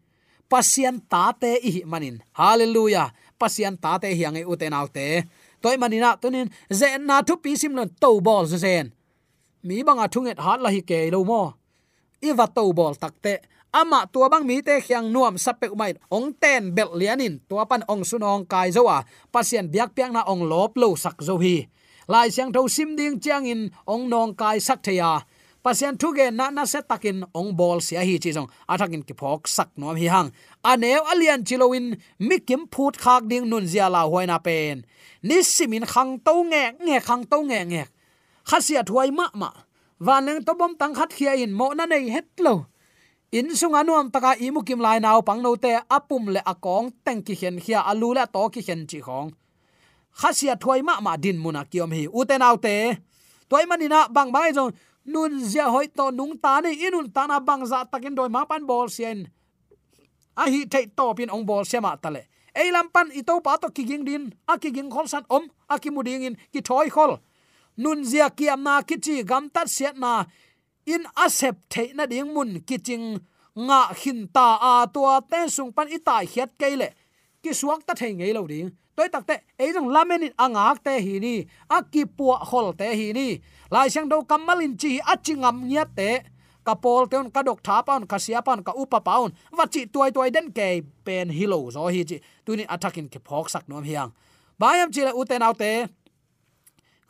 Pasien 0.50 1.00
ta 1.12 1.32
te 1.32 1.56
i 1.70 1.80
manin 1.92 2.16
hallelujah. 2.40 3.08
Pasien 3.40 3.74
ta 3.82 3.96
te 4.02 4.08
hiang 4.18 4.36
e 4.36 4.42
uten 4.52 4.74
autte 4.80 5.06
toy 5.62 5.76
manina 5.82 6.16
tunin 6.22 6.48
ze 6.78 6.98
na 6.98 7.22
thu 7.26 7.34
pi 7.44 7.56
sim 7.60 7.72
lon 7.78 7.90
to 8.02 8.10
bol 8.26 8.44
zen 8.46 8.86
mi 9.66 9.76
banga 9.86 10.06
thunget 10.12 10.38
hat 10.44 10.60
la 10.64 10.70
hi 10.74 10.80
ke 10.90 10.98
lo 11.14 11.20
mo 11.30 11.42
iwa 12.22 12.46
to 12.46 12.72
bol 12.72 12.94
takte 12.94 13.42
ama 13.72 14.04
tua 14.12 14.28
bang 14.28 14.44
mi 14.44 14.60
te 14.62 14.80
khyang 14.84 15.08
nuam 15.08 15.40
sape 15.40 15.66
umai. 15.72 15.96
Ong 16.12 16.36
ten 16.36 16.76
bel 16.76 16.92
lianin 16.92 17.40
tua 17.48 17.64
pan 17.64 17.82
ong 17.88 18.04
sunong 18.04 18.44
kai 18.44 18.70
zowa 18.70 19.02
pasien 19.32 19.66
biak 19.72 19.96
piang 19.96 20.12
na 20.12 20.22
ong 20.28 20.44
lop 20.44 20.76
lo 20.76 20.94
sak 20.94 21.18
zo 21.24 21.40
hi. 21.40 21.66
Lai 22.08 22.28
siang 22.28 22.52
tho 22.52 22.68
sim 22.68 22.96
ding 22.98 23.16
chiang 23.22 23.46
in, 23.46 23.70
ong 23.86 24.10
nong 24.12 24.36
kai 24.36 24.60
sak 24.60 24.84
theya 24.84 25.24
pasien 25.62 25.94
thu 25.96 26.10
ge 26.12 26.28
na 26.34 26.50
na 26.50 26.66
se 26.66 26.82
takin 26.82 27.24
ong 27.32 27.54
bol 27.56 27.78
sia 27.80 28.02
hi 28.02 28.18
chi 28.18 28.34
jong 28.34 28.50
athakin 28.68 29.06
ki 29.06 29.14
phok 29.14 29.48
sak 29.48 29.70
nom 29.78 29.96
hi 29.96 30.06
hang. 30.10 30.28
Aneu 30.70 31.02
alian 31.12 31.40
chilowin 31.46 31.96
mikim 32.20 32.68
phut 32.72 32.94
khak 32.98 33.24
ding 33.30 33.48
nun 33.48 33.64
zia 33.66 33.88
la 33.88 34.02
hoina 34.04 34.38
pen. 34.42 34.84
Ni 35.22 35.42
simin 35.42 35.86
khang 35.86 36.18
to 36.26 36.34
nge 36.50 36.64
nge 36.84 36.96
khang 37.06 37.24
to 37.30 37.38
nge 37.48 37.60
nge 37.70 37.84
khasia 38.44 38.82
thuai 38.82 39.10
ma 39.18 39.26
ma 39.34 39.50
waneng 40.00 40.44
to 40.46 40.54
bom 40.54 40.76
tang 40.76 40.94
khat 40.94 41.10
khia 41.12 41.34
in 41.36 41.52
mo 41.52 41.72
na 41.74 41.86
nei 41.86 42.08
het 42.08 42.28
lo 42.38 42.66
in 43.32 43.48
sunga 43.56 43.80
ta 43.84 44.08
taka 44.12 44.32
imu 44.36 44.60
kim 44.64 44.80
lai 44.80 44.98
naw 45.00 45.20
pang 45.22 45.42
no 45.42 45.56
te 45.56 45.72
apum 45.88 46.28
le 46.34 46.40
akong 46.52 46.92
teng 47.04 47.22
ki 47.26 47.34
hen 47.40 47.56
khia 47.64 47.80
alu 47.90 48.12
la 48.14 48.26
to 48.26 48.48
ki 48.48 48.60
hen 48.66 48.86
chi 48.86 49.00
khong. 49.00 49.32
Khasia 50.20 50.54
thoi 50.56 50.82
ma 50.82 51.00
ma 51.00 51.16
din 51.16 51.38
muna 51.40 51.64
kiom 51.64 51.90
hi. 51.96 52.04
Uten 52.08 52.42
autte 52.42 53.00
toy 53.48 53.64
manina 53.70 54.08
bang 54.08 54.30
bai 54.32 54.52
jong 54.52 54.72
nun 55.04 55.32
zia 55.40 55.66
hoi 55.72 55.86
to 55.96 56.10
nung 56.10 56.36
ta 56.42 56.60
ni, 56.60 56.70
inun 56.86 57.08
ta 57.14 57.26
na 57.26 57.40
bang 57.40 57.64
za 57.66 57.84
takin 57.84 58.14
doi 58.14 58.28
ma 58.28 58.44
pan 58.44 58.66
bol 58.66 58.88
sien. 58.88 59.18
A 60.36 60.44
hi 60.52 60.60
thei 60.72 60.86
to 60.96 61.14
pin 61.16 61.30
ong 61.30 61.44
bol 61.48 61.64
sema 61.64 61.96
tale 61.96 62.22
ei 62.54 62.70
lampan 62.70 63.08
pan 63.26 63.40
pa 63.42 63.56
to 63.56 63.68
kiging 63.68 64.04
din, 64.04 64.34
a 64.48 64.58
kiging 64.58 64.90
khol 64.90 65.08
san 65.08 65.24
om, 65.30 65.48
a 65.68 65.78
ki 65.78 65.90
muding 65.90 66.22
in, 66.22 66.36
ki 66.52 66.60
thoi 66.60 66.88
khol 66.90 67.18
nun 67.76 68.04
zia 68.04 68.30
kiam 68.30 68.62
na 68.62 68.82
kichi 68.82 69.24
gam 69.24 69.48
tat 69.50 69.68
siat 69.68 69.96
na 69.96 70.24
in 70.86 71.04
asep 71.16 71.56
the 71.70 71.92
na 71.94 72.06
ding 72.06 72.34
mun 72.34 72.60
kiching 72.68 73.20
nga 73.56 73.80
hin 74.00 74.28
ta 74.32 74.58
a 74.60 74.86
tua 74.94 75.20
te 75.30 75.48
sung 75.48 75.72
pan 75.72 75.88
itai 75.88 76.24
hiat 76.26 76.50
keile 76.60 76.88
ki 77.42 77.50
suak 77.50 77.80
ta 77.86 77.92
thei 77.94 78.12
ngei 78.14 78.32
lo 78.32 78.46
ding. 78.46 78.70
Toy 78.96 79.08
tak 79.08 79.24
te, 79.26 79.36
ei 79.58 79.72
jong 79.72 79.88
lamen 79.88 80.22
in 80.26 80.34
angak 80.36 80.84
te 80.84 81.00
hi 81.00 81.18
ni. 81.18 81.34
A 81.68 81.82
ki 81.92 82.04
pu 82.16 82.24
hol 82.50 82.72
te 82.80 82.88
hi 82.98 83.12
ni. 83.12 83.40
Lai 83.70 83.88
sang 83.88 84.08
do 84.08 84.22
kamal 84.30 84.60
in 84.60 84.76
chi 84.76 85.00
a 85.12 85.16
chingam 85.16 85.64
nya 85.70 85.84
te. 85.96 86.10
Kapol 86.66 87.08
teon 87.10 87.30
kadok 87.34 87.58
tha 87.66 87.82
paun 87.86 88.06
ka 88.06 88.18
sia 88.24 88.40
paun 88.46 88.60
ka 88.62 88.72
upa 88.82 89.00
paun 89.00 89.32
wa 89.58 89.64
chi 89.72 89.80
tuai 89.92 90.10
tuai 90.14 90.30
den 90.30 90.52
ke 90.52 90.68
pen 91.04 91.28
hilo 91.38 91.58
zo 91.74 91.88
hi 91.94 92.04
chi. 92.04 92.18
Tu 92.44 92.56
ni 92.56 92.64
attacking 92.74 93.08
ke 93.12 93.18
phok 93.26 93.48
sak 93.50 93.64
nom 93.68 93.82
hiang. 93.82 94.10
Bayam 94.60 94.88
chi 94.94 95.02
la 95.02 95.12
uten 95.20 95.42
autte 95.42 95.88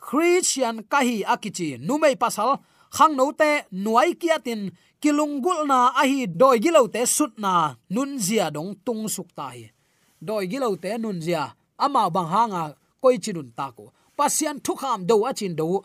christian 0.03 0.83
kahi 0.91 1.23
akichi, 1.23 1.79
numei 1.87 2.15
pasal, 2.19 2.59
khang 2.91 3.15
no 3.15 3.31
te, 3.31 3.51
nuai 3.71 4.11
kia 4.19 4.37
tin 4.43 4.61
kilungul 5.01 5.63
na 5.71 5.95
ahi, 6.01 6.27
doi 6.27 6.59
gilo 6.59 6.87
te, 6.91 7.05
sut 7.07 7.39
na, 7.39 7.75
nun 7.89 8.19
zia 8.19 8.51
dong, 8.51 8.75
tung 8.85 9.07
suk 9.15 9.29
ta 9.37 9.47
hi. 9.55 9.71
Doi 10.19 10.45
gilo 10.51 10.75
te, 10.75 10.97
nun 10.99 11.21
zia, 11.23 11.55
ama 11.77 12.09
bang 12.09 12.29
hanga 12.35 12.63
koi 13.01 13.17
chinun 13.19 13.51
ta 13.57 13.71
ko 13.75 13.91
pasian 14.17 14.59
thukham 14.65 14.99
do 15.09 15.25
achin 15.29 15.55
do 15.55 15.83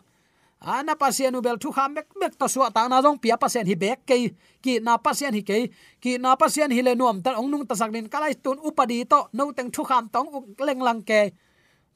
ana 0.61 0.93
à, 0.93 0.95
pasian 0.95 1.35
ubel 1.35 1.55
bel 1.55 1.57
thukham 1.63 1.89
mek 1.95 2.07
mek 2.19 2.33
ta 2.39 2.47
suwa 2.47 2.71
ta 2.71 2.87
na 2.87 3.01
jong 3.03 3.19
pia 3.23 3.35
pasian 3.43 3.65
hi 3.67 3.75
bek 3.75 3.99
ke 4.07 4.15
ki 4.63 4.73
na 4.79 4.97
pasian 4.97 5.33
hi 5.33 5.41
ke 5.49 5.57
ki 6.03 6.11
na 6.23 6.35
pasian 6.35 6.71
hi 6.71 6.81
le 6.87 6.95
nuam 6.95 7.21
ta 7.25 7.35
ong 7.39 7.49
nung 7.51 7.65
ta 7.69 7.75
sak 7.75 7.91
nin 7.91 8.07
kalai 8.13 8.33
tun 8.43 8.57
upadi 8.67 9.03
to 9.11 9.19
no 9.33 9.51
teng 9.57 9.71
thukham 9.75 10.07
tong 10.13 10.27
leng 10.67 10.81
lang 10.87 11.01
ke 11.03 11.21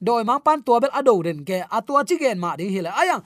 doi 0.00 0.24
mang 0.24 0.40
pan 0.40 0.62
tua 0.62 0.80
bel 0.80 0.92
ado 0.92 1.22
den 1.22 1.44
ke 1.44 1.64
atua 1.70 2.04
chigen 2.04 2.38
ma 2.38 2.56
ding 2.56 2.70
hila 2.70 2.90
ayang 2.96 3.22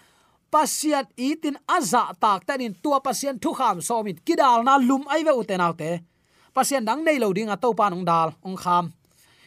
pasiat 0.50 1.06
itin 1.16 1.56
aza 1.66 2.02
tak 2.20 2.46
tanin 2.46 2.74
tua 2.82 3.00
pasien 3.00 3.38
thu 3.42 3.52
kham 3.52 3.80
somit 3.80 4.24
kidal 4.26 4.64
na 4.64 4.76
lum 4.76 5.02
ai 5.08 5.24
ve 5.24 5.32
uten 5.32 5.60
autte 5.60 6.00
pasian 6.58 6.82
dang 6.82 7.06
nei 7.06 7.18
lo 7.22 7.30
ding 7.30 7.50
a 7.54 7.56
to 7.56 7.70
pa 7.78 7.86
dal, 8.10 8.34
ong 8.42 8.58
kham. 8.58 8.90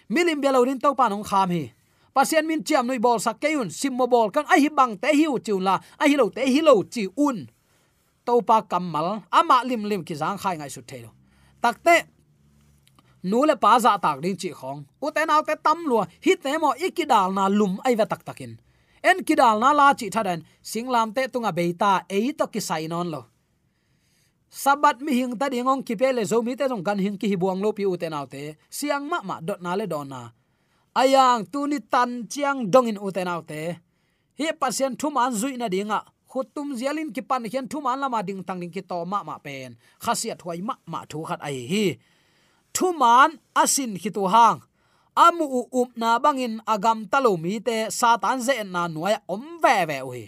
Milim 0.07 0.39
be 0.39 0.49
lo 0.51 0.63
din 0.63 0.79
to 0.79 0.95
pa 0.95 1.11
nong 1.11 1.23
kham 1.23 1.49
hi. 1.51 1.71
Pasien 2.15 2.47
min 2.47 2.63
chiam 2.63 2.87
noi 2.87 2.99
bol 2.99 3.19
sak 3.19 3.39
keun 3.43 3.67
sim 3.71 3.93
mo 3.95 4.07
bol 4.07 4.31
kan 4.31 4.45
ai 4.47 4.59
hi 4.63 4.69
bang 4.69 4.95
te 5.01 5.09
hiu 5.19 5.39
chu 5.45 5.59
la 5.59 5.75
ai 5.99 6.07
hi 6.11 6.15
lo 6.15 6.29
te 6.29 6.43
hi 6.47 6.61
lo 6.61 6.83
chi 6.93 7.07
un. 7.27 7.47
To 8.25 8.33
pa 8.47 8.61
kamal 8.71 9.23
ama 9.31 9.63
lim 9.63 9.83
lim 9.89 10.01
ki 10.07 10.15
jang 10.15 10.37
khai 10.41 10.55
ngai 10.57 10.71
su 10.75 10.81
thelo 10.89 11.09
takte 11.63 11.95
nu 13.23 13.45
le 13.45 13.55
pa 13.55 13.79
za 13.79 13.97
tak 13.97 14.17
ding 14.23 14.37
chi 14.41 14.49
khong. 14.59 14.79
Uten 15.05 15.29
autte 15.35 15.55
tam 15.65 15.79
lua 15.89 16.03
hi 16.25 16.33
te 16.43 16.57
mo 16.57 16.69
ikidal 16.85 17.29
na 17.37 17.43
lum 17.59 17.73
ai 17.87 17.95
ve 17.99 18.05
tak 18.11 18.23
takin. 18.27 18.53
En 19.09 19.17
kidal 19.27 19.59
na 19.59 19.69
la 19.79 19.93
chi 19.99 20.07
thaden 20.13 20.39
singlam 20.69 21.09
te 21.15 21.21
tunga 21.33 21.51
beita 21.57 21.91
ei 22.09 22.33
to 22.39 22.45
ki 22.53 22.61
sainon 22.69 23.07
lo. 23.13 23.21
Sabat 24.51 24.97
mi 25.05 25.11
hing 25.19 25.33
ta 25.39 25.45
dingong 25.53 25.83
ki 25.87 25.95
pele 25.95 26.23
zo 26.31 26.41
mi 26.41 26.53
te 26.59 26.65
jong 26.71 26.83
kan 26.87 26.99
hing 26.99 27.17
ki 27.21 27.27
hibuang 27.31 27.59
lo 27.63 27.69
pi 27.77 27.83
uten 27.93 28.13
autte 28.19 28.43
siang 28.69 29.05
ma 29.11 29.19
ma 29.29 29.35
dot 29.47 29.59
na 29.61 29.71
le 29.79 29.85
don 29.87 30.07
na. 30.13 30.21
Ayang 31.01 31.47
tuni 31.51 31.79
tan 31.93 32.27
chiang 32.31 32.59
dong 32.73 32.87
in 32.91 32.99
u 33.05 33.09
te 33.15 33.23
nau 33.23 33.41
te. 33.41 33.61
Hi 34.39 34.51
pasien 34.61 34.93
thum 34.99 35.15
an 35.17 35.33
zui 35.41 35.55
na 35.57 35.67
dinga 35.73 35.99
khutum 36.31 36.67
zialin 36.79 37.09
ki 37.15 37.21
pan 37.29 37.43
hian 37.51 37.65
thum 37.71 37.85
an 37.91 37.99
lama 38.01 38.19
ding 38.27 38.43
tang 38.47 38.59
ding 38.61 38.73
ki 38.75 38.81
to 38.81 38.97
ma 39.11 39.23
ma 39.23 39.35
pen. 39.45 39.77
Khasiat 40.03 40.39
huai 40.43 40.59
ma 40.67 40.75
ma 40.91 40.99
thu 41.09 41.23
khat 41.29 41.39
ai 41.47 41.57
hi 41.71 41.85
thu 42.75 42.87
man 43.01 43.29
asin 43.61 43.93
hitu 44.01 44.23
hang. 44.33 44.59
Amu 45.15 45.45
u 45.59 45.61
up 45.81 45.91
na 46.01 46.19
bangin 46.23 46.55
agam 46.73 46.99
talo 47.11 47.31
mi 47.43 47.59
te 47.67 47.77
satan 47.99 48.37
ze 48.45 48.53
na 48.63 48.87
nuai 48.87 49.15
om 49.33 49.43
ve 49.63 49.75
ve 49.89 49.99
ui 50.09 50.23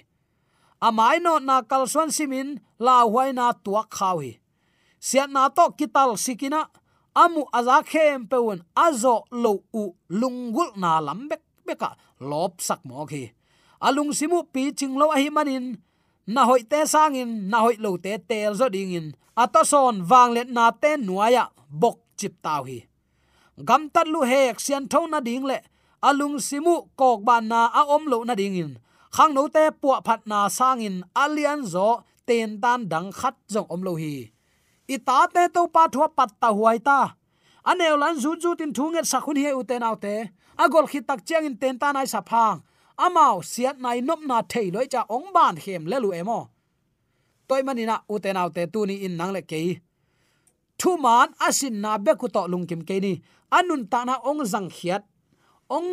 amai 0.87 1.17
no 1.23 1.39
na 1.39 1.63
kalsuan 1.63 2.11
simin 2.11 2.59
la 2.85 2.95
huai 3.07 3.31
na 3.31 3.45
tuak 3.63 3.87
khaw 3.97 4.17
hi. 4.23 4.31
Siat 4.99 5.29
na 5.35 5.47
to 5.47 5.65
kital 5.79 6.11
sikina, 6.23 6.61
amu 7.15 7.41
aza 7.57 7.77
khem 7.89 8.27
peun 8.31 8.59
azo 8.85 9.15
lo 9.43 9.53
u 9.81 9.83
lungul 10.19 10.69
na 10.81 10.91
lambek 11.07 11.43
beka 11.65 11.89
lop 12.29 12.53
sak 12.67 12.81
mo 12.87 13.05
khi 13.11 13.23
alung 13.87 14.11
simu 14.15 14.39
pi 14.53 14.71
chinglo 14.71 15.11
a 15.15 15.17
hi 15.19 15.29
manin, 15.35 15.65
na 16.33 16.41
hoi 16.47 16.63
te 16.71 16.79
sangin, 16.93 17.31
na 17.51 17.57
hoi 17.63 17.75
lo 17.83 17.91
te 18.03 18.15
tel 18.29 18.55
zo 18.59 18.67
dingin. 18.71 19.11
Atoson 19.35 19.95
wang 20.09 20.31
let 20.35 20.49
na 20.55 20.71
te 20.71 20.95
nuaya 20.97 21.51
bok 21.81 21.97
chip 22.23 22.35
tao 22.45 22.61
hi. 22.69 22.79
Gam 23.67 23.81
tat 23.93 24.07
lu 24.13 24.21
hek 24.31 24.55
sian 24.65 24.83
thon 24.91 25.07
na 25.11 25.19
ding 25.27 25.45
le. 25.49 25.57
Alung 26.07 26.37
simu 26.47 26.75
kok 26.99 27.19
ban 27.27 27.43
na 27.51 27.59
a 27.79 27.81
om 27.95 28.03
lo 28.11 28.17
na 28.27 28.33
ding 28.41 28.55
in. 28.63 28.71
Khang 29.15 29.33
no 29.35 29.43
te 29.55 29.63
pu 29.81 29.87
phat 30.07 30.21
na 30.31 30.39
sang 30.57 30.81
in, 30.87 30.95
alian 31.23 31.61
zo 31.73 31.89
ten 32.27 32.49
tan 32.63 32.79
dang 32.91 33.09
khat 33.19 33.35
jong 33.53 33.67
om 33.73 33.81
lo 33.87 33.93
hi. 34.01 34.15
I 34.93 34.97
ta 35.07 35.17
te 35.33 35.43
to 35.55 35.61
pa 35.75 35.83
thua 35.93 36.07
pat 36.17 36.31
ta 36.41 36.49
huai 36.57 36.77
ta. 36.87 36.99
Aneu 37.69 37.95
lan 38.03 38.15
zu 38.23 38.31
zu 38.43 38.49
tin 38.59 38.71
thu 38.75 38.83
nge 38.91 39.01
sakhun 39.11 39.37
hi 39.41 39.51
uten 39.59 39.83
autte 39.89 40.15
agol 40.63 40.85
khit 40.91 41.05
tak 41.09 41.19
chiang 41.27 41.45
in 41.49 41.55
ten 41.61 41.75
tan 41.81 41.99
ai 41.99 42.07
sa 42.13 42.21
phang. 42.29 42.57
Amao 43.05 43.35
siat 43.51 43.75
nai 43.83 43.99
nop 44.07 44.21
na 44.29 44.37
thei 44.51 44.67
loi 44.75 44.87
cha 44.93 45.01
ong 45.15 45.27
ban 45.35 45.55
hem 45.63 45.83
le 45.91 45.97
lu 46.03 46.09
emo. 46.19 46.39
Toy 47.47 47.61
manina 47.67 47.95
uten 48.13 48.39
autte 48.41 48.63
tu 48.73 48.79
ni 48.89 48.95
in 49.05 49.13
nang 49.19 49.31
le 49.35 49.41
kei 49.51 49.69
thu 50.79 50.97
man 50.97 51.29
asin 51.47 51.75
na 51.83 51.97
be 51.97 52.11
ku 52.21 52.27
to 52.35 52.41
lung 52.51 52.65
kim 52.69 52.81
ke 52.87 52.95
ni. 53.05 53.13
Anun 53.57 53.85
ta 53.91 53.99
na 54.07 54.15
ong 54.29 54.41
zang 54.45 54.69
khiat. 54.69 55.01
Ong 55.69 55.87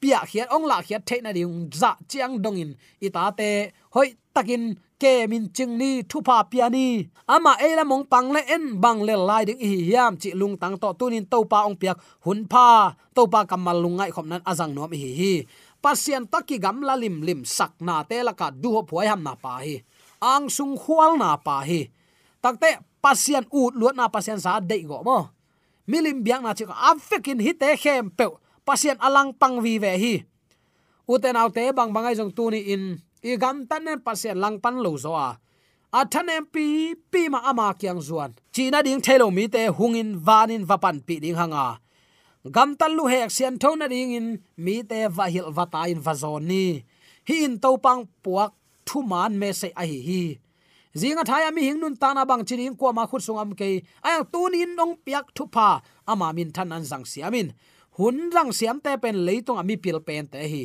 pia 0.00 0.20
khiat, 0.30 0.48
ong 0.54 0.66
la 0.70 0.80
khiat 0.86 1.02
the 1.06 1.16
na 1.20 1.32
ding. 1.32 1.70
Za 1.72 1.96
chiang 2.08 2.42
dong 2.42 2.56
in. 2.56 2.70
Ita 3.00 3.30
te, 3.38 3.72
hoi, 3.94 4.08
takin 4.34 4.74
ke 5.00 5.26
min 5.28 5.52
ching 5.52 5.78
ni, 5.78 6.02
thu 6.02 6.20
pa 6.22 6.42
pia 6.50 6.68
ni. 6.68 7.06
Ama 7.26 7.52
e 7.60 7.76
la 7.76 7.84
mong 7.84 8.04
pang 8.12 8.32
le 8.32 8.40
en, 8.54 8.80
bang 8.80 9.00
le 9.02 9.14
lai 9.16 9.44
ding 9.44 9.60
hi 9.60 9.92
yam 9.92 10.16
chi 10.16 10.30
lung 10.40 10.56
tang 10.56 10.76
to 10.82 10.88
tunin 10.98 11.24
to 11.32 11.38
pa 11.44 11.58
ong 11.68 11.76
piak. 11.80 11.96
Hun 12.24 12.48
pa 12.52 12.94
to 13.14 13.22
pa 13.32 13.44
kamal 13.44 13.76
lungai 13.84 14.10
khom 14.14 14.28
nan 14.28 14.42
azang 14.50 14.72
nom 14.74 14.92
hi 14.92 15.10
hi. 15.20 15.34
Pasien 15.82 16.24
taki 16.32 16.56
gam 16.64 16.80
la 16.80 16.94
lim 16.96 17.20
lim 17.26 17.44
sak 17.44 17.72
na 17.80 18.02
te 18.08 18.22
la 18.26 18.32
ka 18.32 18.48
du 18.50 18.68
ho 18.74 18.80
phoi 18.88 19.06
ham 19.06 19.20
na 19.26 19.34
pa 19.44 19.60
hi. 19.64 19.76
Ang 20.20 20.48
sung 20.48 20.76
khwal 20.80 21.20
na 21.20 21.36
pa 21.36 21.60
hi. 21.68 21.80
Takte 22.42 22.70
pasian 23.04 23.44
u 23.52 23.68
luat 23.78 23.92
na, 23.92 24.08
pasian 24.08 24.40
sa 24.40 24.56
dei 24.70 24.88
go 24.88 25.04
mo. 25.04 25.18
Milim 25.84 26.24
biang 26.24 26.42
na 26.44 26.56
chi 26.56 26.64
afekin 26.64 27.44
hi 27.44 27.52
te, 27.52 27.68
khem 27.76 28.08
pe 28.08 28.24
pasian 28.64 28.96
alang 29.06 29.36
pang 29.40 29.60
vi 29.64 29.76
ve 29.76 29.92
hi. 30.02 30.14
Uten 31.04 31.36
autte 31.36 31.68
bang 31.76 31.92
bangai 31.92 32.16
jong 32.16 32.32
tu 32.32 32.48
ni 32.48 32.60
in 32.72 32.96
i 33.20 33.36
gam 33.36 33.68
tan 33.68 33.84
nen 33.84 34.00
pasien 34.00 34.40
lang 34.40 34.56
pan 34.60 34.76
lo 34.84 34.96
zo 34.96 35.12
a. 35.12 35.36
A 35.92 36.00
than 36.12 36.28
em 36.28 36.44
pi 36.54 36.94
pi 37.12 37.28
ma 37.28 37.40
ama 37.50 37.76
kyang 37.80 38.00
zuan. 38.00 38.32
China 38.54 38.82
ding 38.82 39.00
thelo 39.04 39.30
mi 39.30 39.44
te 39.48 39.68
hungin 39.68 40.16
vanin 40.26 40.64
vapan 40.64 40.96
pi 41.06 41.20
ding 41.22 41.36
hanga. 41.36 41.78
Gam 42.54 42.70
tan 42.76 42.92
lu 42.96 43.04
hek 43.12 43.30
sian 43.30 43.56
na 43.78 43.86
ding 43.88 44.12
in, 44.18 44.28
mi 44.56 44.82
te 44.82 45.08
va 45.16 45.24
hil 45.32 45.48
va 45.56 45.64
ta 45.72 45.84
in 45.92 46.00
va 46.00 46.14
zon 46.14 46.44
ni. 46.50 46.82
Hi 47.28 47.36
in 47.46 47.60
to 47.62 47.70
pang 47.84 48.08
puak 48.24 48.52
thu 48.86 49.02
man 49.02 49.38
me 49.38 49.52
se 49.52 49.68
a 49.76 49.84
hi 49.84 49.98
hi 50.08 50.22
zinga 50.94 51.24
thaya 51.26 51.50
mi 51.50 51.62
hing 51.66 51.80
nun 51.82 51.96
tana 51.96 52.22
bang 52.24 52.42
chiring 52.46 52.78
ko 52.78 52.92
ma 52.92 53.06
khut 53.06 53.22
sungam 53.26 53.50
ke 53.58 53.82
ayang 54.06 54.26
tun 54.32 54.54
in 54.54 54.76
nong 54.78 54.94
piak 55.04 55.34
thu 55.36 55.44
pa 55.46 55.82
ama 56.06 56.32
min 56.32 56.50
than 56.54 56.72
an 56.72 56.82
jang 56.90 57.04
siamin 57.04 57.52
hun 57.98 58.30
rang 58.34 58.50
siam 58.52 58.80
te 58.80 58.96
pen 59.02 59.26
leitung 59.26 59.58
ami 59.58 59.76
pil 59.76 60.00
pen 60.00 60.26
te 60.26 60.38
hi. 60.38 60.64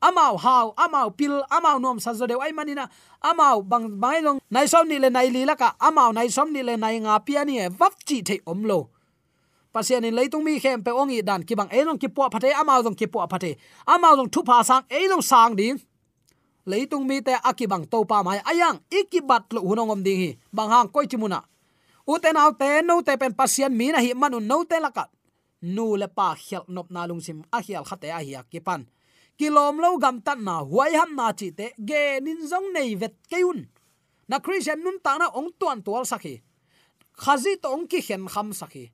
Amao 0.00 0.36
hao, 0.40 0.72
amao 0.76 1.10
pil, 1.10 1.44
amao 1.50 1.78
nom 1.78 2.00
sa 2.00 2.12
zo 2.12 2.26
deu 2.26 2.40
ai 2.40 2.52
manina 2.52 2.88
amao 3.20 3.60
bang 3.60 4.00
bai 4.00 4.20
long, 4.20 4.40
nai 4.50 4.66
som 4.66 4.88
ni 4.88 4.98
le 4.98 5.10
nai 5.10 5.28
li 5.28 5.44
la 5.44 5.54
ka. 5.54 5.76
Amao 5.80 6.12
nai 6.12 6.28
som 6.28 6.52
ni 6.52 6.62
le 6.62 6.76
nai 6.76 6.96
nga 7.00 7.18
pia 7.20 7.44
ni 7.44 7.60
e 7.60 7.68
vap 7.68 7.92
chi 8.06 8.22
the 8.22 8.40
om 8.46 8.64
lo. 8.64 8.88
Pasian 9.72 10.04
in 10.04 10.14
leitung 10.14 10.44
mi 10.44 10.58
khem 10.58 10.82
pe 10.82 10.90
ongi 10.90 11.24
dan 11.24 11.42
ki 11.42 11.54
bang 11.54 11.68
elong 11.68 12.00
ki 12.00 12.08
po 12.08 12.28
phate 12.32 12.48
amao 12.52 12.82
dong 12.82 12.96
ki 12.96 13.06
po 13.06 13.26
phate 13.28 13.56
amao 13.86 14.16
dong 14.16 14.30
thu 14.32 14.42
pa 14.42 14.62
sang 14.62 14.84
elong 14.88 15.22
sang 15.22 15.56
ding 15.56 15.80
leitung 16.66 17.06
mi 17.06 17.22
te 17.22 17.34
akibang 17.42 17.84
to 17.90 18.04
pa 18.04 18.22
mai. 18.22 18.40
Ayang 18.44 18.80
ikibat 18.90 19.52
lo 19.52 19.60
hunongom 19.62 20.02
ding 20.02 20.20
hi. 20.20 20.30
Bang 20.52 20.70
hang 20.70 20.88
koi 20.88 21.06
chimuna. 21.06 21.44
Uten 22.06 22.36
au 22.36 22.52
te 22.52 22.82
no 22.82 23.02
te 23.02 23.16
pen 23.16 23.34
pasien 23.34 23.72
mi 23.72 23.92
na 23.92 24.00
hi 24.00 24.14
manu 24.14 24.40
no 24.40 24.64
te 24.64 24.80
laka 24.80 25.08
nu 25.62 25.96
le 25.96 26.08
pa 26.08 26.34
khel 26.34 26.64
nop 26.68 26.90
na 26.90 27.06
lung 27.06 27.20
sim. 27.20 27.42
A 27.52 27.60
hial 27.60 27.84
khate 27.84 28.08
a 28.10 28.20
hi 28.24 28.34
akipan 28.34 28.86
kilom 29.38 29.80
lo 29.80 29.96
gam 29.96 30.20
tan 30.20 30.44
na 30.44 30.60
huai 30.60 30.92
ham 31.00 31.16
na 31.16 31.32
chi 31.32 31.48
te 31.58 31.72
ge 31.88 32.20
nin 32.20 32.40
zong 32.50 32.72
nei 32.74 32.94
vet 33.00 33.14
keun 33.30 33.68
na 34.28 34.36
christian 34.44 34.80
nun 34.84 34.98
ta 35.04 35.16
na 35.18 35.26
ong 35.38 35.50
tuan 35.58 35.80
tual 35.82 36.04
sakhi 36.04 36.34
khazi 37.22 37.56
to 37.62 37.68
ong 37.68 37.86
ki 37.90 38.00
khen 38.06 38.28
kham 38.28 38.48
sakhi 38.52 38.84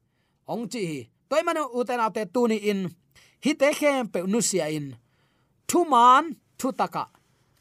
ong 0.46 0.66
chi 0.70 0.82
hi. 0.90 1.00
Toy 1.28 1.42
manu 1.42 1.62
uten 1.78 2.00
au 2.00 2.10
te 2.10 2.22
tu 2.34 2.46
ni 2.46 2.56
in. 2.70 2.80
Hi 3.44 3.52
te 3.60 3.68
khem 3.78 4.06
pe 4.12 4.18
nu 4.32 4.40
sia 4.40 4.66
in. 4.78 4.94
Thu 5.68 5.84
man, 5.92 6.24
thu 6.58 6.68
taka 6.72 7.04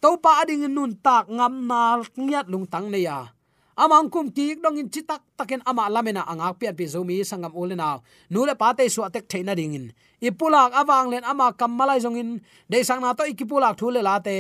to 0.06 0.22
pa 0.22 0.46
ading 0.46 0.70
nun 0.70 0.94
tak 1.02 1.26
ngam 1.34 1.66
na 1.66 1.98
ngiat 1.98 2.46
lung 2.54 2.70
tang 2.70 2.94
ne 2.94 3.02
ya 3.02 3.34
amang 3.74 4.06
kum 4.14 4.30
ki 4.30 4.62
dong 4.62 4.78
in 4.78 4.86
chitak 4.94 5.26
taken 5.34 5.66
ama 5.66 5.90
lamena 5.90 6.22
anga 6.30 6.54
pian 6.54 6.78
pi 6.78 6.86
zomi 6.86 7.26
sangam 7.26 7.50
ulena 7.58 8.06
nu 8.30 8.46
le 8.46 8.54
pa 8.54 8.70
te 8.78 8.86
su 8.86 9.02
atek 9.02 9.26
theina 9.26 9.58
ding 9.58 9.74
in. 9.74 9.86
Ipulak 10.22 10.78
awang 10.78 11.10
len 11.10 11.26
ama 11.26 11.48
kamalai 11.60 11.98
jong 12.04 12.22
in. 12.22 12.30
De 12.70 12.84
sang 12.88 13.02
na 13.02 13.18
to 13.18 13.24
ikipulak 13.26 13.74
thu 13.80 13.90
le 13.90 14.02
la 14.06 14.16
te. 14.28 14.38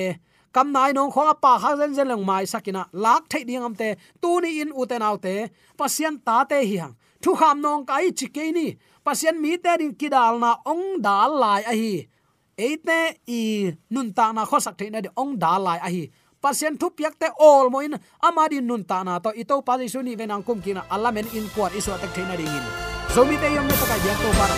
Kam 0.53 0.71
nai 0.71 0.93
nong 0.93 1.11
khong 1.11 1.33
pa 1.43 1.57
ha 1.57 1.69
zen 1.79 1.91
zen 1.97 2.07
long 2.11 2.23
mai 2.29 2.45
sakina. 2.45 2.85
Lak 2.93 3.23
thei 3.31 3.43
ding 3.43 3.65
am 3.67 3.75
te. 3.81 3.89
Tu 4.21 4.31
ni 4.41 4.61
in 4.61 4.69
uten 4.81 5.01
au 5.01 5.17
te. 5.25 5.35
Pasien 5.79 6.15
ta 6.27 6.45
te 6.45 6.57
hi 6.69 6.77
hang. 6.77 6.93
Thu 7.23 7.31
kham 7.39 7.57
nong 7.65 7.81
kai 7.89 8.13
chike 8.19 8.53
ni. 8.53 8.67
Pasien 9.05 9.35
mi 9.41 9.57
te 9.57 9.71
ding 9.81 9.95
kidal 9.99 10.39
na 10.43 10.51
ong 10.71 11.01
dal 11.01 11.31
lai 11.43 11.61
a 11.71 11.73
hi. 11.81 12.07
Eite 12.57 13.19
i 13.27 13.71
nun 13.91 14.13
ta 14.17 14.31
na 14.31 14.45
kho 14.49 14.57
sak 14.65 14.75
theina 14.79 14.99
de 15.05 15.09
ong 15.21 15.33
da 15.43 15.51
lai 15.65 15.79
a 15.87 15.89
hi 15.95 16.03
pasien 16.43 16.73
thu 16.79 16.87
piak 16.97 17.15
te 17.21 17.27
all 17.47 17.67
moin 17.73 17.93
amadi 18.27 18.57
nun 18.69 18.83
ta 18.89 18.97
na 19.07 19.19
to 19.23 19.29
ito 19.41 19.55
pa 19.67 19.73
ji 19.79 19.87
suni 19.93 20.13
venang 20.19 20.43
kum 20.47 20.59
kina 20.65 20.81
alamen 20.95 21.27
in 21.37 21.45
kwat 21.53 21.71
isu 21.79 21.91
atak 21.95 22.11
theina 22.15 22.35
ding 22.39 22.55
in 22.57 22.65
so 23.13 23.21
mi 23.29 23.35
te 23.41 23.47
yom 23.55 23.65
ne 23.69 23.75
to 23.81 23.85
ka 23.91 23.97
ya 24.07 24.13
to 24.21 24.29
para 24.39 24.55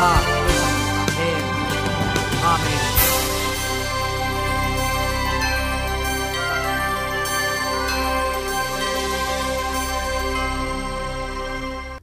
ha 0.00 0.10
amen 1.14 1.44
amen 2.52 2.84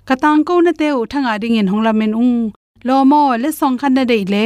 katang 0.09 0.41
ko 0.47 0.55
na 0.65 0.71
te 0.79 0.87
u 0.99 1.01
thanga 1.11 1.33
ding 1.41 1.57
in 1.61 1.71
hongla 1.71 1.91
men 1.99 2.13
ung 2.23 2.37
lo 2.87 2.97
mo 3.11 3.23
le 3.43 3.49
song 3.59 3.75
khan 3.81 3.93
na 3.97 4.03
dei 4.11 4.23
le 4.35 4.45